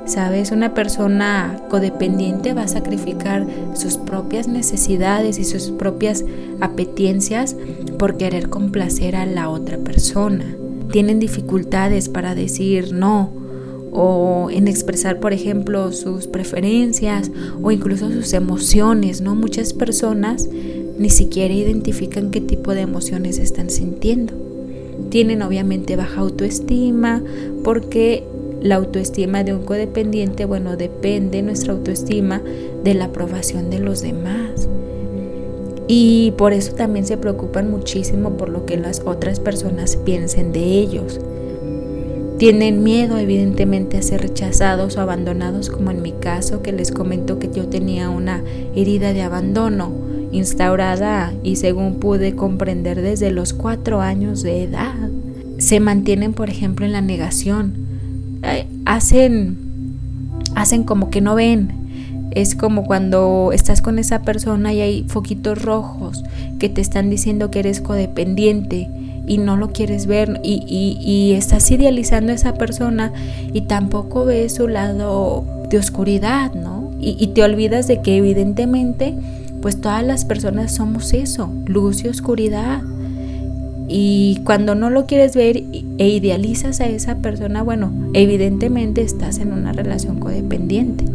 Sabes, 0.05 0.51
una 0.51 0.75
persona 0.75 1.59
codependiente 1.67 2.53
va 2.53 2.63
a 2.63 2.67
sacrificar 2.67 3.47
sus 3.73 3.97
propias 3.97 4.47
necesidades 4.47 5.39
y 5.39 5.43
sus 5.43 5.71
propias 5.71 6.23
apetencias 6.61 7.55
por 7.97 8.15
querer 8.15 8.49
complacer 8.49 9.15
a 9.15 9.25
la 9.25 9.49
otra 9.49 9.79
persona. 9.79 10.45
Tienen 10.91 11.19
dificultades 11.19 12.07
para 12.07 12.35
decir 12.35 12.93
no 12.93 13.31
o 13.91 14.49
en 14.51 14.67
expresar, 14.67 15.19
por 15.19 15.33
ejemplo, 15.33 15.91
sus 15.91 16.27
preferencias 16.27 17.31
o 17.63 17.71
incluso 17.71 18.11
sus 18.11 18.33
emociones, 18.33 19.21
¿no? 19.21 19.33
Muchas 19.33 19.73
personas 19.73 20.47
ni 20.97 21.09
siquiera 21.09 21.53
identifican 21.53 22.31
qué 22.31 22.41
tipo 22.41 22.73
de 22.73 22.81
emociones 22.81 23.37
están 23.37 23.69
sintiendo. 23.69 24.33
Tienen 25.09 25.41
obviamente 25.41 25.95
baja 25.95 26.21
autoestima 26.21 27.21
porque 27.63 28.23
la 28.61 28.75
autoestima 28.75 29.43
de 29.43 29.53
un 29.53 29.63
codependiente, 29.63 30.45
bueno, 30.45 30.77
depende 30.77 31.41
nuestra 31.41 31.73
autoestima 31.73 32.41
de 32.83 32.93
la 32.93 33.05
aprobación 33.05 33.69
de 33.69 33.79
los 33.79 34.01
demás. 34.01 34.67
Y 35.87 36.33
por 36.37 36.53
eso 36.53 36.73
también 36.73 37.05
se 37.05 37.17
preocupan 37.17 37.69
muchísimo 37.69 38.31
por 38.37 38.49
lo 38.49 38.65
que 38.65 38.77
las 38.77 39.01
otras 39.05 39.39
personas 39.39 39.97
piensen 39.97 40.51
de 40.51 40.63
ellos. 40.63 41.19
Tienen 42.39 42.83
miedo 42.83 43.17
evidentemente 43.17 43.97
a 43.97 44.01
ser 44.01 44.21
rechazados 44.21 44.97
o 44.97 45.01
abandonados, 45.01 45.69
como 45.69 45.91
en 45.91 46.01
mi 46.01 46.11
caso, 46.11 46.61
que 46.61 46.71
les 46.71 46.91
comento 46.91 47.37
que 47.37 47.49
yo 47.51 47.67
tenía 47.67 48.09
una 48.09 48.43
herida 48.75 49.13
de 49.13 49.21
abandono 49.21 50.04
instaurada 50.37 51.33
y 51.43 51.55
según 51.55 51.95
pude 51.95 52.35
comprender 52.35 53.01
desde 53.01 53.31
los 53.31 53.53
cuatro 53.53 54.01
años 54.01 54.43
de 54.43 54.63
edad. 54.63 55.09
Se 55.57 55.79
mantienen, 55.79 56.33
por 56.33 56.49
ejemplo, 56.49 56.85
en 56.85 56.91
la 56.91 57.01
negación, 57.01 57.73
hacen, 58.85 59.57
hacen 60.55 60.83
como 60.83 61.09
que 61.09 61.21
no 61.21 61.35
ven. 61.35 61.71
Es 62.31 62.55
como 62.55 62.83
cuando 62.83 63.51
estás 63.53 63.81
con 63.81 63.97
esa 63.97 64.23
persona 64.23 64.73
y 64.73 64.81
hay 64.81 65.05
foquitos 65.07 65.61
rojos 65.61 66.23
que 66.59 66.67
te 66.67 66.81
están 66.81 67.09
diciendo 67.09 67.49
que 67.49 67.59
eres 67.59 67.79
codependiente 67.79 68.89
y 69.27 69.37
no 69.37 69.57
lo 69.57 69.71
quieres 69.71 70.05
ver 70.05 70.39
y, 70.43 70.63
y, 71.01 71.33
estás 71.33 71.69
idealizando 71.71 72.31
a 72.31 72.35
esa 72.35 72.53
persona 72.53 73.11
y 73.53 73.61
tampoco 73.61 74.25
ves 74.25 74.55
su 74.55 74.67
lado 74.67 75.45
de 75.69 75.77
oscuridad, 75.77 76.53
¿no? 76.53 76.91
Y, 76.99 77.17
y 77.19 77.27
te 77.27 77.43
olvidas 77.43 77.87
de 77.87 78.01
que 78.01 78.17
evidentemente 78.17 79.15
pues 79.65 79.81
todas 79.81 80.05
las 80.05 80.25
personas 80.25 80.75
somos 80.75 81.11
eso, 81.15 81.49
luz 81.65 82.03
y 82.03 82.07
oscuridad. 82.07 82.83
Y 83.87 84.41
cuando 84.43 84.75
no 84.75 84.91
lo 84.91 85.07
quieres 85.07 85.35
ver 85.35 85.57
e 85.97 86.07
idealizas 86.07 86.81
a 86.81 86.85
esa 86.85 87.15
persona, 87.15 87.63
bueno, 87.63 87.91
evidentemente 88.13 89.01
estás 89.01 89.39
en 89.39 89.51
una 89.51 89.73
relación 89.73 90.19
codependiente. 90.19 91.05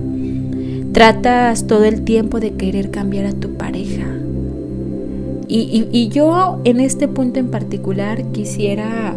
Tratas 0.92 1.68
todo 1.68 1.84
el 1.84 2.02
tiempo 2.02 2.40
de 2.40 2.54
querer 2.54 2.90
cambiar 2.90 3.26
a 3.26 3.32
tu 3.34 3.54
pareja. 3.54 4.08
Y, 5.46 6.08
yo 6.08 6.60
en 6.64 6.80
este 6.80 7.06
punto 7.06 7.38
en 7.38 7.52
particular 7.52 8.32
quisiera 8.32 9.14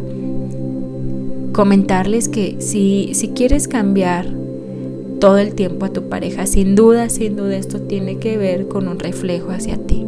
comentarles 1.54 2.30
que 2.30 2.58
si, 2.60 3.16
si 3.16 3.30
quieres 3.30 3.68
cambiar 3.68 4.43
todo 5.24 5.38
el 5.38 5.56
tiempo 5.56 5.86
a 5.86 5.90
tu 5.90 6.10
pareja, 6.10 6.46
sin 6.46 6.76
duda, 6.76 7.08
sin 7.08 7.38
duda 7.38 7.56
esto 7.56 7.80
tiene 7.80 8.18
que 8.18 8.38
ver 8.38 8.68
con 8.68 8.90
un 8.90 9.00
reflejo 9.00 9.52
hacia 9.52 9.78
ti. 9.78 10.06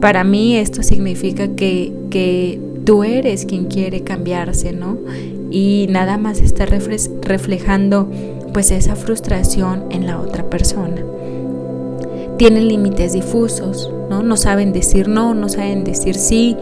Para 0.00 0.22
mí 0.22 0.54
esto 0.54 0.84
significa 0.84 1.48
que, 1.56 1.92
que 2.10 2.60
tú 2.84 3.02
eres 3.02 3.44
quien 3.44 3.64
quiere 3.64 4.04
cambiarse, 4.04 4.72
¿no? 4.72 4.98
Y 5.50 5.88
nada 5.90 6.16
más 6.16 6.40
está 6.42 6.64
reflejando 6.64 8.08
pues 8.52 8.70
esa 8.70 8.94
frustración 8.94 9.86
en 9.90 10.06
la 10.06 10.20
otra 10.20 10.48
persona. 10.48 11.02
Tienen 12.38 12.68
límites 12.68 13.14
difusos, 13.14 13.90
¿no? 14.08 14.22
No 14.22 14.36
saben 14.36 14.72
decir 14.72 15.08
no, 15.08 15.34
no 15.34 15.48
saben 15.48 15.82
decir 15.82 16.14
sí, 16.14 16.56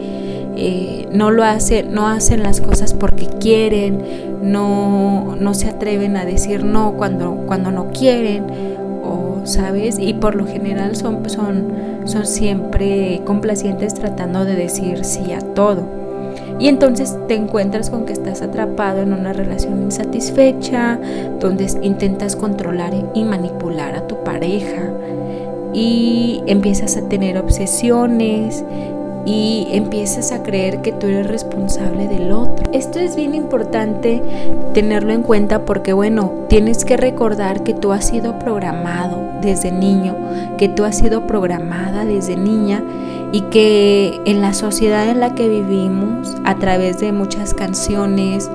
eh, 0.55 1.07
no 1.11 1.31
lo 1.31 1.43
hacen, 1.43 1.93
no 1.93 2.07
hacen 2.07 2.43
las 2.43 2.61
cosas 2.61 2.93
porque 2.93 3.27
quieren, 3.27 4.03
no, 4.41 5.35
no 5.39 5.53
se 5.53 5.69
atreven 5.69 6.17
a 6.17 6.25
decir 6.25 6.63
no 6.63 6.93
cuando, 6.93 7.43
cuando 7.45 7.71
no 7.71 7.87
quieren, 7.91 8.45
o 9.03 9.41
sabes, 9.45 9.97
y 9.99 10.13
por 10.13 10.35
lo 10.35 10.45
general 10.45 10.95
son, 10.95 11.29
son, 11.29 11.71
son 12.05 12.25
siempre 12.25 13.21
complacientes 13.25 13.93
tratando 13.93 14.45
de 14.45 14.55
decir 14.55 15.05
sí 15.05 15.31
a 15.33 15.39
todo. 15.39 15.99
Y 16.59 16.67
entonces 16.67 17.17
te 17.27 17.35
encuentras 17.35 17.89
con 17.89 18.05
que 18.05 18.11
estás 18.11 18.41
atrapado 18.41 19.01
en 19.01 19.13
una 19.13 19.31
relación 19.31 19.81
insatisfecha, 19.83 20.99
donde 21.39 21.67
intentas 21.81 22.35
controlar 22.35 22.93
y 23.13 23.23
manipular 23.23 23.95
a 23.95 24.07
tu 24.07 24.23
pareja 24.23 24.91
y 25.73 26.41
empiezas 26.47 26.97
a 26.97 27.07
tener 27.07 27.37
obsesiones 27.37 28.63
y 29.25 29.67
empiezas 29.71 30.31
a 30.31 30.43
creer 30.43 30.81
que 30.81 30.91
tú 30.91 31.07
eres 31.07 31.27
responsable 31.27 32.07
del 32.07 32.31
otro. 32.31 32.71
Esto 32.73 32.99
es 32.99 33.15
bien 33.15 33.35
importante 33.35 34.21
tenerlo 34.73 35.13
en 35.13 35.23
cuenta 35.23 35.65
porque 35.65 35.93
bueno, 35.93 36.33
tienes 36.47 36.85
que 36.85 36.97
recordar 36.97 37.63
que 37.63 37.73
tú 37.73 37.91
has 37.91 38.07
sido 38.07 38.39
programado 38.39 39.21
desde 39.41 39.71
niño, 39.71 40.15
que 40.57 40.69
tú 40.69 40.83
has 40.83 40.97
sido 40.97 41.27
programada 41.27 42.05
desde 42.05 42.35
niña 42.35 42.83
y 43.31 43.41
que 43.41 44.19
en 44.25 44.41
la 44.41 44.53
sociedad 44.53 45.09
en 45.09 45.19
la 45.19 45.35
que 45.35 45.47
vivimos, 45.47 46.35
a 46.45 46.55
través 46.55 46.99
de 46.99 47.11
muchas 47.11 47.53
canciones, 47.53 48.49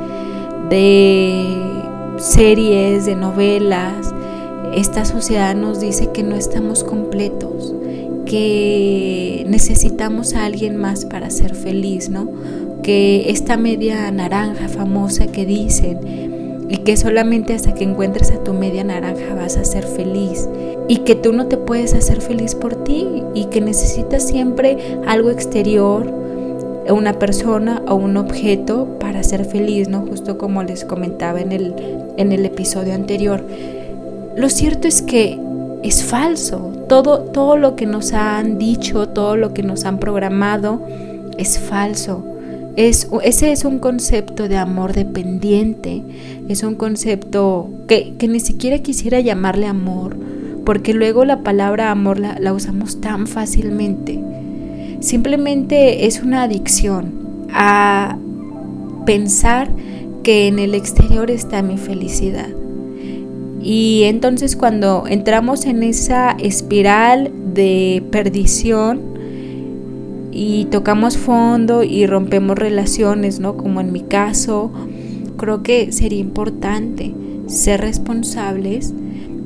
de 0.68 1.82
series, 2.16 3.06
de 3.06 3.16
novelas, 3.16 4.14
esta 4.74 5.04
sociedad 5.04 5.54
nos 5.54 5.78
dice 5.78 6.10
que 6.10 6.22
no 6.22 6.34
estamos 6.34 6.82
completos, 6.82 7.74
que 8.24 9.44
necesitamos 9.48 10.34
a 10.34 10.44
alguien 10.44 10.76
más 10.76 11.04
para 11.04 11.30
ser 11.30 11.54
feliz, 11.54 12.08
¿no? 12.08 12.28
Que 12.82 13.30
esta 13.30 13.56
media 13.56 14.10
naranja 14.10 14.68
famosa 14.68 15.26
que 15.26 15.46
dicen, 15.46 16.24
y 16.68 16.78
que 16.78 16.96
solamente 16.96 17.54
hasta 17.54 17.74
que 17.74 17.84
encuentres 17.84 18.30
a 18.30 18.42
tu 18.42 18.52
media 18.52 18.84
naranja 18.84 19.34
vas 19.34 19.56
a 19.56 19.64
ser 19.64 19.84
feliz 19.84 20.48
y 20.88 20.98
que 20.98 21.14
tú 21.14 21.32
no 21.32 21.46
te 21.46 21.56
puedes 21.56 21.94
hacer 21.94 22.20
feliz 22.20 22.54
por 22.54 22.84
ti 22.84 23.22
y 23.34 23.46
que 23.46 23.60
necesitas 23.60 24.26
siempre 24.26 24.78
algo 25.06 25.30
exterior, 25.30 26.12
una 26.90 27.18
persona 27.18 27.82
o 27.88 27.94
un 27.94 28.16
objeto 28.16 28.98
para 28.98 29.22
ser 29.22 29.44
feliz, 29.44 29.88
¿no? 29.88 30.00
Justo 30.06 30.36
como 30.36 30.62
les 30.62 30.84
comentaba 30.84 31.40
en 31.40 31.52
el, 31.52 31.74
en 32.16 32.32
el 32.32 32.44
episodio 32.44 32.94
anterior. 32.94 33.44
Lo 34.36 34.48
cierto 34.50 34.88
es 34.88 35.00
que 35.00 35.38
es 35.82 36.04
falso. 36.04 36.72
Todo, 36.94 37.22
todo 37.22 37.56
lo 37.56 37.74
que 37.74 37.86
nos 37.86 38.12
han 38.12 38.56
dicho, 38.56 39.08
todo 39.08 39.36
lo 39.36 39.52
que 39.52 39.64
nos 39.64 39.84
han 39.84 39.98
programado 39.98 40.80
es 41.38 41.58
falso. 41.58 42.24
Es, 42.76 43.08
ese 43.24 43.50
es 43.50 43.64
un 43.64 43.80
concepto 43.80 44.46
de 44.46 44.58
amor 44.58 44.92
dependiente, 44.92 46.04
es 46.48 46.62
un 46.62 46.76
concepto 46.76 47.68
que, 47.88 48.14
ni 48.28 48.38
siquiera 48.38 48.78
quisiera 48.78 49.18
llamarle 49.18 49.66
amor, 49.66 50.16
porque 50.64 50.94
luego 50.94 51.24
la 51.24 51.40
palabra 51.40 51.90
amor 51.90 52.20
la 52.20 52.52
usamos 52.52 53.00
tan 53.00 53.26
fácilmente. 53.26 54.20
Simplemente 55.00 56.06
es 56.06 56.22
una 56.22 56.44
adicción 56.44 57.46
a 57.52 58.16
pensar 59.04 59.68
que 60.22 60.46
en 60.46 60.60
el 60.60 60.76
exterior 60.76 61.32
está 61.32 61.60
mi 61.60 61.76
felicidad. 61.76 62.50
Y 63.64 64.02
entonces 64.04 64.56
cuando 64.56 65.04
entramos 65.08 65.64
en 65.64 65.82
esa 65.82 66.32
espiral 66.32 67.32
de 67.54 68.04
perdición, 68.10 69.14
y 70.34 70.64
tocamos 70.64 71.16
fondo 71.16 71.84
y 71.84 72.06
rompemos 72.06 72.58
relaciones, 72.58 73.38
¿no? 73.38 73.56
Como 73.56 73.80
en 73.80 73.92
mi 73.92 74.00
caso, 74.00 74.72
creo 75.36 75.62
que 75.62 75.92
sería 75.92 76.18
importante 76.18 77.14
ser 77.46 77.80
responsables 77.80 78.92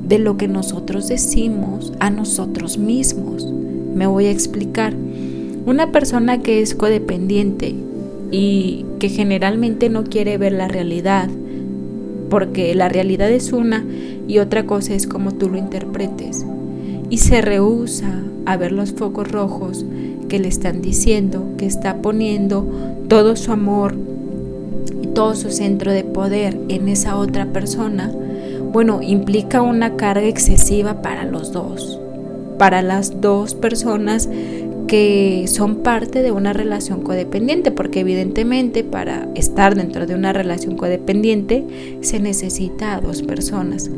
de 0.07 0.17
lo 0.17 0.35
que 0.35 0.47
nosotros 0.47 1.07
decimos 1.07 1.93
a 1.99 2.09
nosotros 2.09 2.79
mismos. 2.79 3.47
Me 3.93 4.07
voy 4.07 4.25
a 4.25 4.31
explicar. 4.31 4.95
Una 5.67 5.91
persona 5.91 6.41
que 6.41 6.61
es 6.61 6.73
codependiente 6.73 7.75
y 8.31 8.85
que 8.99 9.09
generalmente 9.09 9.89
no 9.89 10.03
quiere 10.03 10.39
ver 10.39 10.53
la 10.53 10.67
realidad, 10.67 11.29
porque 12.29 12.73
la 12.75 12.89
realidad 12.89 13.29
es 13.31 13.51
una 13.51 13.85
y 14.27 14.39
otra 14.39 14.65
cosa 14.65 14.93
es 14.93 15.07
como 15.07 15.33
tú 15.33 15.49
lo 15.49 15.57
interpretes, 15.57 16.45
y 17.09 17.17
se 17.17 17.41
rehúsa 17.41 18.21
a 18.45 18.57
ver 18.57 18.71
los 18.71 18.93
focos 18.93 19.31
rojos 19.31 19.85
que 20.27 20.39
le 20.39 20.47
están 20.47 20.81
diciendo 20.81 21.43
que 21.57 21.65
está 21.65 21.97
poniendo 21.97 22.67
todo 23.07 23.35
su 23.35 23.51
amor 23.51 23.95
y 25.01 25.07
todo 25.07 25.35
su 25.35 25.49
centro 25.49 25.91
de 25.91 26.03
poder 26.03 26.57
en 26.69 26.87
esa 26.87 27.17
otra 27.17 27.47
persona, 27.47 28.11
bueno, 28.71 29.01
implica 29.01 29.61
una 29.61 29.95
carga 29.95 30.27
excesiva 30.27 31.01
para 31.01 31.25
los 31.25 31.51
dos, 31.51 31.99
para 32.59 32.81
las 32.81 33.19
dos 33.19 33.55
personas 33.55 34.29
que 34.89 35.45
son 35.47 35.77
parte 35.77 36.23
de 36.23 36.31
una 36.31 36.51
relación 36.51 37.01
codependiente, 37.01 37.69
porque 37.69 37.99
evidentemente 37.99 38.83
para 38.83 39.29
estar 39.35 39.75
dentro 39.75 40.07
de 40.07 40.15
una 40.15 40.33
relación 40.33 40.75
codependiente 40.75 41.63
se 42.01 42.19
necesita 42.19 42.95
a 42.95 43.01
dos 43.01 43.21
personas. 43.21 43.91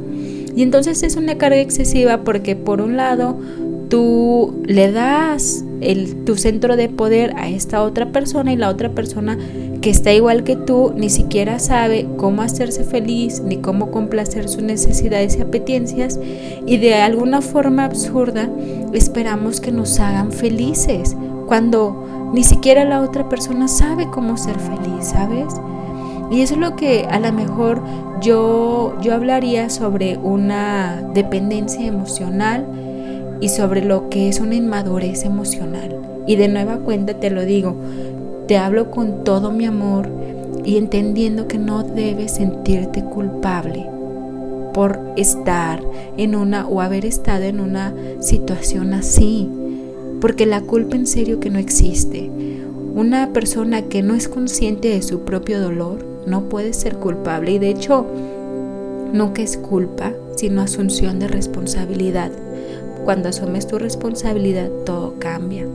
Y 0.53 0.63
entonces 0.63 1.01
es 1.03 1.15
una 1.15 1.37
carga 1.37 1.61
excesiva 1.61 2.25
porque 2.25 2.57
por 2.57 2.81
un 2.81 2.97
lado 2.97 3.39
tú 3.87 4.61
le 4.65 4.91
das 4.91 5.63
el, 5.81 6.23
tu 6.23 6.37
centro 6.37 6.75
de 6.75 6.89
poder 6.89 7.33
a 7.37 7.49
esta 7.49 7.83
otra 7.83 8.11
persona 8.11 8.53
y 8.53 8.55
la 8.55 8.69
otra 8.69 8.89
persona 8.89 9.37
que 9.81 9.89
está 9.89 10.13
igual 10.13 10.43
que 10.43 10.55
tú 10.55 10.93
ni 10.95 11.09
siquiera 11.09 11.59
sabe 11.59 12.07
cómo 12.17 12.41
hacerse 12.41 12.83
feliz 12.83 13.41
ni 13.41 13.57
cómo 13.57 13.91
complacer 13.91 14.47
sus 14.47 14.61
necesidades 14.61 15.37
y 15.37 15.41
apetencias 15.41 16.19
y 16.65 16.77
de 16.77 16.95
alguna 16.95 17.41
forma 17.41 17.85
absurda 17.85 18.49
esperamos 18.93 19.59
que 19.59 19.71
nos 19.71 19.99
hagan 19.99 20.31
felices 20.31 21.15
cuando 21.47 22.29
ni 22.33 22.43
siquiera 22.43 22.85
la 22.85 23.01
otra 23.01 23.27
persona 23.27 23.67
sabe 23.67 24.07
cómo 24.09 24.37
ser 24.37 24.57
feliz, 24.57 25.07
¿sabes? 25.07 25.53
Y 26.31 26.41
eso 26.41 26.53
es 26.53 26.61
lo 26.61 26.77
que 26.77 27.05
a 27.09 27.19
lo 27.19 27.33
mejor 27.33 27.83
yo, 28.21 28.95
yo 29.01 29.13
hablaría 29.13 29.69
sobre 29.69 30.17
una 30.17 31.01
dependencia 31.13 31.85
emocional 31.85 32.65
y 33.41 33.49
sobre 33.49 33.83
lo 33.83 34.07
que 34.09 34.29
es 34.29 34.39
una 34.39 34.55
inmadurez 34.55 35.25
emocional. 35.25 35.97
Y 36.27 36.37
de 36.37 36.47
nueva 36.47 36.77
cuenta 36.77 37.15
te 37.15 37.31
lo 37.31 37.43
digo, 37.43 37.75
te 38.47 38.57
hablo 38.57 38.91
con 38.91 39.23
todo 39.23 39.51
mi 39.51 39.65
amor 39.65 40.07
y 40.63 40.77
entendiendo 40.77 41.47
que 41.47 41.57
no 41.57 41.83
debes 41.83 42.35
sentirte 42.35 43.03
culpable 43.03 43.87
por 44.73 44.99
estar 45.17 45.81
en 46.17 46.35
una 46.35 46.67
o 46.67 46.79
haber 46.79 47.05
estado 47.05 47.43
en 47.43 47.59
una 47.59 47.93
situación 48.19 48.93
así, 48.93 49.49
porque 50.21 50.45
la 50.45 50.61
culpa 50.61 50.95
en 50.95 51.07
serio 51.07 51.39
que 51.39 51.49
no 51.49 51.59
existe. 51.59 52.29
Una 52.93 53.33
persona 53.33 53.83
que 53.83 54.03
no 54.03 54.13
es 54.13 54.27
consciente 54.27 54.89
de 54.89 55.01
su 55.01 55.21
propio 55.21 55.59
dolor 55.59 56.05
no 56.27 56.43
puede 56.43 56.73
ser 56.73 56.97
culpable 56.97 57.53
y 57.53 57.59
de 57.59 57.69
hecho 57.69 58.05
nunca 59.13 59.41
es 59.41 59.57
culpa, 59.57 60.13
sino 60.35 60.61
asunción 60.61 61.19
de 61.19 61.27
responsabilidad 61.27 62.31
cuando 63.03 63.29
asumes 63.29 63.67
tu 63.67 63.79
responsabilidad, 63.79 64.69
todo 64.85 65.15
cambia. 65.19 65.65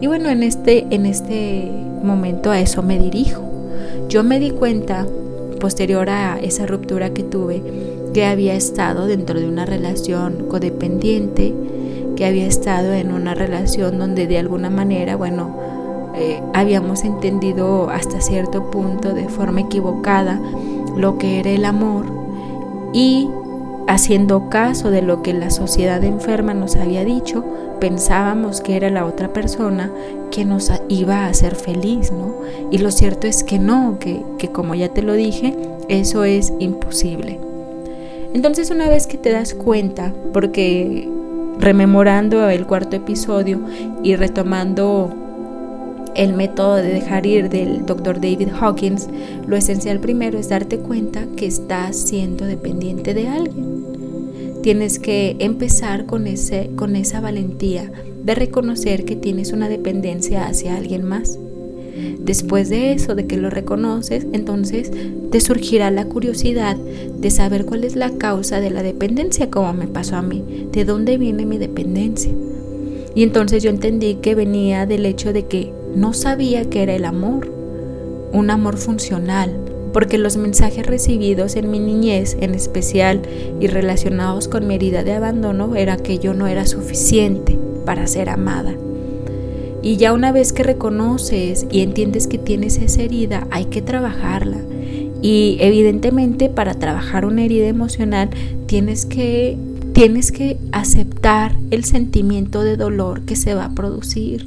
Y 0.00 0.06
bueno, 0.06 0.28
en 0.28 0.42
este, 0.42 0.86
en 0.90 1.06
este 1.06 1.70
momento 2.02 2.50
a 2.50 2.60
eso 2.60 2.82
me 2.82 2.98
dirijo. 2.98 3.42
Yo 4.08 4.22
me 4.22 4.38
di 4.38 4.50
cuenta, 4.50 5.06
posterior 5.60 6.10
a 6.10 6.38
esa 6.40 6.66
ruptura 6.66 7.10
que 7.10 7.22
tuve, 7.22 7.62
que 8.12 8.24
había 8.24 8.54
estado 8.54 9.06
dentro 9.06 9.40
de 9.40 9.48
una 9.48 9.66
relación 9.66 10.46
codependiente, 10.48 11.54
que 12.14 12.24
había 12.24 12.46
estado 12.46 12.92
en 12.92 13.12
una 13.12 13.34
relación 13.34 13.98
donde 13.98 14.26
de 14.26 14.38
alguna 14.38 14.70
manera, 14.70 15.16
bueno, 15.16 15.56
eh, 16.14 16.40
habíamos 16.54 17.04
entendido 17.04 17.90
hasta 17.90 18.20
cierto 18.20 18.70
punto 18.70 19.12
de 19.12 19.28
forma 19.28 19.60
equivocada 19.60 20.40
lo 20.96 21.18
que 21.18 21.40
era 21.40 21.50
el 21.50 21.66
amor 21.66 22.06
y 22.94 23.28
haciendo 23.86 24.48
caso 24.48 24.90
de 24.90 25.02
lo 25.02 25.22
que 25.22 25.32
la 25.32 25.50
sociedad 25.50 26.02
enferma 26.04 26.54
nos 26.54 26.76
había 26.76 27.04
dicho, 27.04 27.44
pensábamos 27.80 28.60
que 28.60 28.76
era 28.76 28.90
la 28.90 29.04
otra 29.04 29.32
persona 29.32 29.90
que 30.30 30.44
nos 30.44 30.72
iba 30.88 31.24
a 31.24 31.28
hacer 31.28 31.54
feliz, 31.54 32.10
¿no? 32.10 32.34
Y 32.70 32.78
lo 32.78 32.90
cierto 32.90 33.26
es 33.26 33.44
que 33.44 33.58
no, 33.58 33.98
que, 33.98 34.22
que 34.38 34.48
como 34.48 34.74
ya 34.74 34.88
te 34.88 35.02
lo 35.02 35.12
dije, 35.12 35.56
eso 35.88 36.24
es 36.24 36.52
imposible. 36.58 37.38
Entonces 38.34 38.70
una 38.70 38.88
vez 38.88 39.06
que 39.06 39.18
te 39.18 39.30
das 39.30 39.54
cuenta, 39.54 40.12
porque 40.32 41.08
rememorando 41.58 42.48
el 42.48 42.66
cuarto 42.66 42.96
episodio 42.96 43.60
y 44.02 44.16
retomando 44.16 45.25
el 46.16 46.32
método 46.32 46.76
de 46.76 46.88
dejar 46.88 47.26
ir 47.26 47.50
del 47.50 47.84
doctor 47.84 48.20
David 48.20 48.48
Hawkins, 48.58 49.08
lo 49.46 49.56
esencial 49.56 50.00
primero 50.00 50.38
es 50.38 50.48
darte 50.48 50.78
cuenta 50.78 51.26
que 51.36 51.46
estás 51.46 51.96
siendo 51.96 52.46
dependiente 52.46 53.12
de 53.12 53.28
alguien. 53.28 53.84
Tienes 54.62 54.98
que 54.98 55.36
empezar 55.38 56.06
con, 56.06 56.26
ese, 56.26 56.70
con 56.74 56.96
esa 56.96 57.20
valentía 57.20 57.92
de 58.24 58.34
reconocer 58.34 59.04
que 59.04 59.14
tienes 59.14 59.52
una 59.52 59.68
dependencia 59.68 60.46
hacia 60.46 60.76
alguien 60.76 61.04
más. 61.04 61.38
Después 62.18 62.68
de 62.70 62.92
eso, 62.92 63.14
de 63.14 63.26
que 63.26 63.36
lo 63.36 63.50
reconoces, 63.50 64.26
entonces 64.32 64.90
te 65.30 65.40
surgirá 65.40 65.90
la 65.90 66.06
curiosidad 66.06 66.76
de 66.76 67.30
saber 67.30 67.66
cuál 67.66 67.84
es 67.84 67.94
la 67.94 68.10
causa 68.10 68.60
de 68.60 68.70
la 68.70 68.82
dependencia, 68.82 69.50
como 69.50 69.72
me 69.74 69.86
pasó 69.86 70.16
a 70.16 70.22
mí, 70.22 70.66
de 70.72 70.84
dónde 70.84 71.18
viene 71.18 71.46
mi 71.46 71.58
dependencia. 71.58 72.32
Y 73.14 73.22
entonces 73.22 73.62
yo 73.62 73.70
entendí 73.70 74.16
que 74.16 74.34
venía 74.34 74.84
del 74.86 75.06
hecho 75.06 75.32
de 75.32 75.46
que 75.46 75.72
no 75.96 76.12
sabía 76.12 76.68
que 76.68 76.82
era 76.82 76.94
el 76.94 77.06
amor, 77.06 77.50
un 78.30 78.50
amor 78.50 78.76
funcional, 78.76 79.58
porque 79.94 80.18
los 80.18 80.36
mensajes 80.36 80.84
recibidos 80.84 81.56
en 81.56 81.70
mi 81.70 81.78
niñez, 81.78 82.36
en 82.38 82.54
especial 82.54 83.22
y 83.60 83.66
relacionados 83.66 84.46
con 84.46 84.66
mi 84.66 84.74
herida 84.74 85.04
de 85.04 85.14
abandono, 85.14 85.74
era 85.74 85.96
que 85.96 86.18
yo 86.18 86.34
no 86.34 86.46
era 86.48 86.66
suficiente 86.66 87.58
para 87.86 88.06
ser 88.06 88.28
amada. 88.28 88.74
Y 89.82 89.96
ya 89.96 90.12
una 90.12 90.32
vez 90.32 90.52
que 90.52 90.64
reconoces 90.64 91.66
y 91.70 91.80
entiendes 91.80 92.26
que 92.26 92.36
tienes 92.36 92.76
esa 92.76 93.00
herida, 93.00 93.46
hay 93.50 93.64
que 93.64 93.80
trabajarla. 93.80 94.58
Y 95.22 95.56
evidentemente 95.60 96.50
para 96.50 96.74
trabajar 96.74 97.24
una 97.24 97.42
herida 97.42 97.68
emocional 97.68 98.28
tienes 98.66 99.06
que, 99.06 99.56
tienes 99.94 100.30
que 100.30 100.58
aceptar 100.72 101.56
el 101.70 101.84
sentimiento 101.84 102.64
de 102.64 102.76
dolor 102.76 103.22
que 103.22 103.34
se 103.34 103.54
va 103.54 103.64
a 103.64 103.74
producir. 103.74 104.46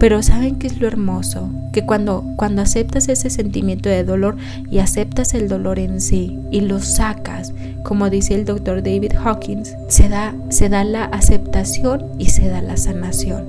Pero 0.00 0.22
¿saben 0.22 0.56
qué 0.56 0.66
es 0.66 0.80
lo 0.80 0.86
hermoso? 0.86 1.50
Que 1.72 1.84
cuando, 1.84 2.24
cuando 2.36 2.62
aceptas 2.62 3.08
ese 3.10 3.28
sentimiento 3.28 3.90
de 3.90 4.02
dolor 4.02 4.38
y 4.70 4.78
aceptas 4.78 5.34
el 5.34 5.46
dolor 5.46 5.78
en 5.78 6.00
sí 6.00 6.38
y 6.50 6.62
lo 6.62 6.80
sacas, 6.80 7.52
como 7.82 8.08
dice 8.08 8.34
el 8.34 8.46
doctor 8.46 8.82
David 8.82 9.12
Hawkins, 9.22 9.76
se 9.88 10.08
da, 10.08 10.34
se 10.48 10.70
da 10.70 10.84
la 10.84 11.04
aceptación 11.04 12.06
y 12.18 12.30
se 12.30 12.48
da 12.48 12.62
la 12.62 12.78
sanación. 12.78 13.44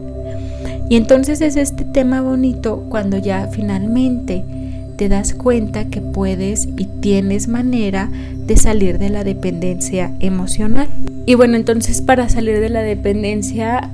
Y 0.89 0.97
entonces 0.97 1.39
es 1.39 1.55
este 1.55 1.85
tema 1.85 2.21
bonito 2.21 2.85
cuando 2.89 3.17
ya 3.17 3.47
finalmente 3.47 4.43
te 4.97 5.07
das 5.07 5.33
cuenta 5.33 5.85
que 5.85 6.01
puedes 6.01 6.67
y 6.77 6.85
tienes 6.99 7.47
manera 7.47 8.09
de 8.45 8.57
salir 8.57 8.97
de 8.97 9.09
la 9.09 9.23
dependencia 9.23 10.11
emocional. 10.19 10.89
Y 11.25 11.35
bueno, 11.35 11.55
entonces 11.55 12.01
para 12.01 12.27
salir 12.27 12.59
de 12.59 12.69
la 12.69 12.81
dependencia 12.81 13.89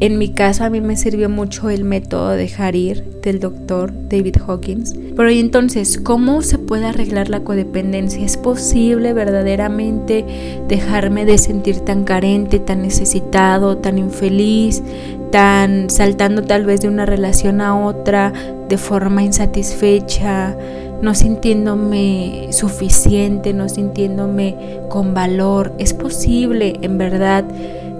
en 0.00 0.16
mi 0.16 0.30
caso 0.30 0.64
a 0.64 0.70
mí 0.70 0.80
me 0.80 0.96
sirvió 0.96 1.28
mucho 1.28 1.68
el 1.68 1.84
método 1.84 2.30
de 2.30 2.50
Harir 2.56 3.04
del 3.22 3.38
doctor 3.38 3.92
David 4.08 4.36
Hawkins. 4.46 4.94
Pero 5.14 5.30
y 5.30 5.38
entonces, 5.38 5.98
¿cómo 5.98 6.40
se 6.40 6.56
puede 6.56 6.86
arreglar 6.86 7.28
la 7.28 7.40
codependencia? 7.40 8.24
¿Es 8.24 8.38
posible 8.38 9.12
verdaderamente 9.12 10.24
dejarme 10.68 11.26
de 11.26 11.36
sentir 11.36 11.80
tan 11.80 12.04
carente, 12.04 12.58
tan 12.58 12.80
necesitado, 12.80 13.76
tan 13.76 13.98
infeliz, 13.98 14.82
tan 15.30 15.90
saltando 15.90 16.42
tal 16.42 16.64
vez 16.64 16.80
de 16.80 16.88
una 16.88 17.04
relación 17.04 17.60
a 17.60 17.78
otra 17.78 18.32
de 18.68 18.78
forma 18.78 19.22
insatisfecha? 19.22 20.56
no 21.02 21.14
sintiéndome 21.14 22.48
suficiente, 22.50 23.54
no 23.54 23.68
sintiéndome 23.68 24.80
con 24.88 25.14
valor. 25.14 25.72
Es 25.78 25.94
posible, 25.94 26.74
en 26.82 26.98
verdad, 26.98 27.44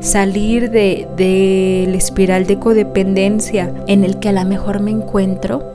salir 0.01 0.71
del 0.71 1.17
de, 1.17 1.95
espiral 1.95 2.47
de 2.47 2.59
codependencia 2.59 3.73
en 3.87 4.05
el 4.05 4.19
que 4.19 4.31
a 4.31 4.33
lo 4.33 4.45
mejor 4.45 4.81
me 4.81 4.91
encuentro? 4.91 5.75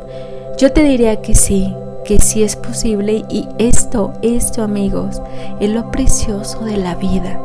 Yo 0.58 0.72
te 0.72 0.84
diría 0.84 1.22
que 1.22 1.36
sí, 1.36 1.74
que 2.06 2.20
sí 2.20 2.44
es 2.44 2.56
posible 2.56 3.24
y 3.30 3.48
esto, 3.58 4.14
esto 4.22 4.64
amigos, 4.64 5.22
es 5.60 5.70
lo 5.70 5.92
precioso 5.92 6.66
de 6.66 6.78
la 6.78 6.96
vida. 6.96 7.40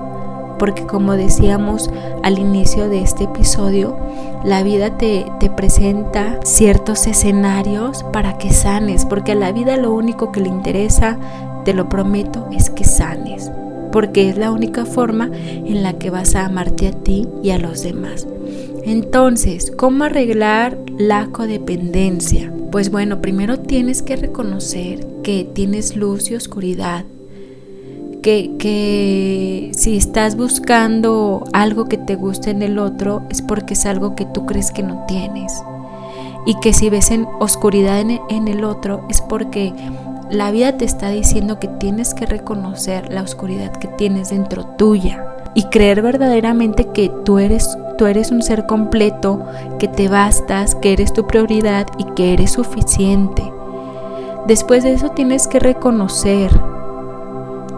Porque 0.58 0.86
como 0.86 1.16
decíamos 1.16 1.90
al 2.22 2.38
inicio 2.38 2.88
de 2.88 3.00
este 3.00 3.24
episodio, 3.24 3.96
la 4.44 4.62
vida 4.62 4.98
te, 4.98 5.24
te 5.38 5.48
presenta 5.48 6.38
ciertos 6.44 7.06
escenarios 7.06 8.04
para 8.12 8.36
que 8.36 8.52
sanes, 8.52 9.06
porque 9.06 9.32
a 9.32 9.36
la 9.36 9.52
vida 9.52 9.76
lo 9.76 9.92
único 9.92 10.32
que 10.32 10.40
le 10.40 10.48
interesa, 10.48 11.18
te 11.64 11.72
lo 11.72 11.88
prometo, 11.88 12.46
es 12.52 12.68
que 12.68 12.84
sanes 12.84 13.50
porque 13.92 14.28
es 14.28 14.38
la 14.38 14.52
única 14.52 14.84
forma 14.84 15.30
en 15.34 15.82
la 15.82 15.98
que 15.98 16.10
vas 16.10 16.34
a 16.34 16.46
amarte 16.46 16.88
a 16.88 16.92
ti 16.92 17.26
y 17.42 17.50
a 17.50 17.58
los 17.58 17.82
demás. 17.82 18.26
Entonces, 18.84 19.70
¿cómo 19.76 20.04
arreglar 20.04 20.78
la 20.98 21.26
codependencia? 21.26 22.52
Pues 22.72 22.90
bueno, 22.90 23.20
primero 23.20 23.58
tienes 23.58 24.02
que 24.02 24.16
reconocer 24.16 25.06
que 25.22 25.44
tienes 25.44 25.96
luz 25.96 26.30
y 26.30 26.34
oscuridad. 26.34 27.04
Que, 28.22 28.52
que, 28.58 29.70
si 29.74 29.96
estás 29.96 30.36
buscando 30.36 31.44
algo 31.52 31.86
que 31.86 31.96
te 31.96 32.16
guste 32.16 32.50
en 32.50 32.62
el 32.62 32.78
otro 32.78 33.22
es 33.30 33.40
porque 33.40 33.72
es 33.72 33.86
algo 33.86 34.14
que 34.14 34.26
tú 34.26 34.44
crees 34.44 34.70
que 34.72 34.82
no 34.82 35.04
tienes. 35.06 35.52
Y 36.46 36.54
que 36.60 36.72
si 36.72 36.90
ves 36.90 37.10
en 37.10 37.26
oscuridad 37.38 38.00
en, 38.00 38.20
en 38.28 38.48
el 38.48 38.64
otro 38.64 39.06
es 39.08 39.20
porque 39.20 39.72
la 40.30 40.52
vida 40.52 40.76
te 40.76 40.84
está 40.84 41.10
diciendo 41.10 41.58
que 41.58 41.66
tienes 41.66 42.14
que 42.14 42.24
reconocer 42.24 43.12
la 43.12 43.22
oscuridad 43.22 43.72
que 43.72 43.88
tienes 43.88 44.30
dentro 44.30 44.64
tuya 44.64 45.26
y 45.54 45.64
creer 45.64 46.02
verdaderamente 46.02 46.86
que 46.92 47.10
tú 47.24 47.38
eres, 47.38 47.76
tú 47.98 48.06
eres 48.06 48.30
un 48.30 48.42
ser 48.42 48.66
completo, 48.66 49.44
que 49.80 49.88
te 49.88 50.08
bastas, 50.08 50.76
que 50.76 50.92
eres 50.92 51.12
tu 51.12 51.26
prioridad 51.26 51.86
y 51.98 52.04
que 52.14 52.32
eres 52.32 52.52
suficiente. 52.52 53.42
Después 54.46 54.84
de 54.84 54.92
eso 54.92 55.10
tienes 55.10 55.48
que 55.48 55.58
reconocer 55.58 56.50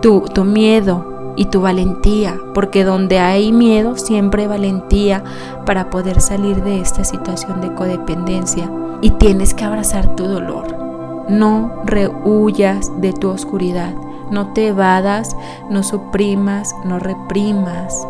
tu, 0.03 0.21
tu 0.21 0.45
miedo 0.45 1.35
y 1.37 1.47
tu 1.47 1.63
valentía, 1.63 2.37
porque 2.53 2.85
donde 2.85 3.19
hay 3.19 3.53
miedo 3.53 3.97
siempre 3.97 4.43
hay 4.43 4.49
valentía 4.49 5.25
para 5.65 5.89
poder 5.89 6.21
salir 6.21 6.63
de 6.63 6.81
esta 6.81 7.05
situación 7.05 7.63
de 7.63 7.75
codependencia 7.75 8.71
y 9.01 9.11
tienes 9.13 9.55
que 9.55 9.65
abrazar 9.65 10.15
tu 10.15 10.25
dolor. 10.25 10.82
No 11.29 11.83
rehuyas 11.85 12.91
de 13.01 13.13
tu 13.13 13.29
oscuridad, 13.29 13.95
no 14.31 14.53
te 14.53 14.69
evadas, 14.69 15.37
no 15.71 15.83
suprimas, 15.83 16.75
no 16.85 16.99
reprimas. 16.99 18.07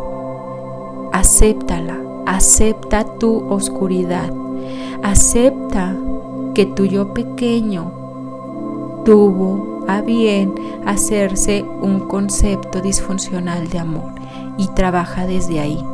Acéptala, 1.12 1.98
acepta 2.26 3.04
tu 3.04 3.48
oscuridad, 3.48 4.32
acepta 5.02 5.94
que 6.54 6.66
tu 6.66 6.84
yo 6.84 7.12
pequeño 7.12 7.92
tuvo 9.04 9.84
a 9.88 10.00
bien 10.00 10.54
hacerse 10.86 11.64
un 11.80 12.00
concepto 12.00 12.80
disfuncional 12.80 13.68
de 13.68 13.78
amor 13.78 14.12
y 14.56 14.68
trabaja 14.68 15.26
desde 15.26 15.60
ahí. 15.60 15.84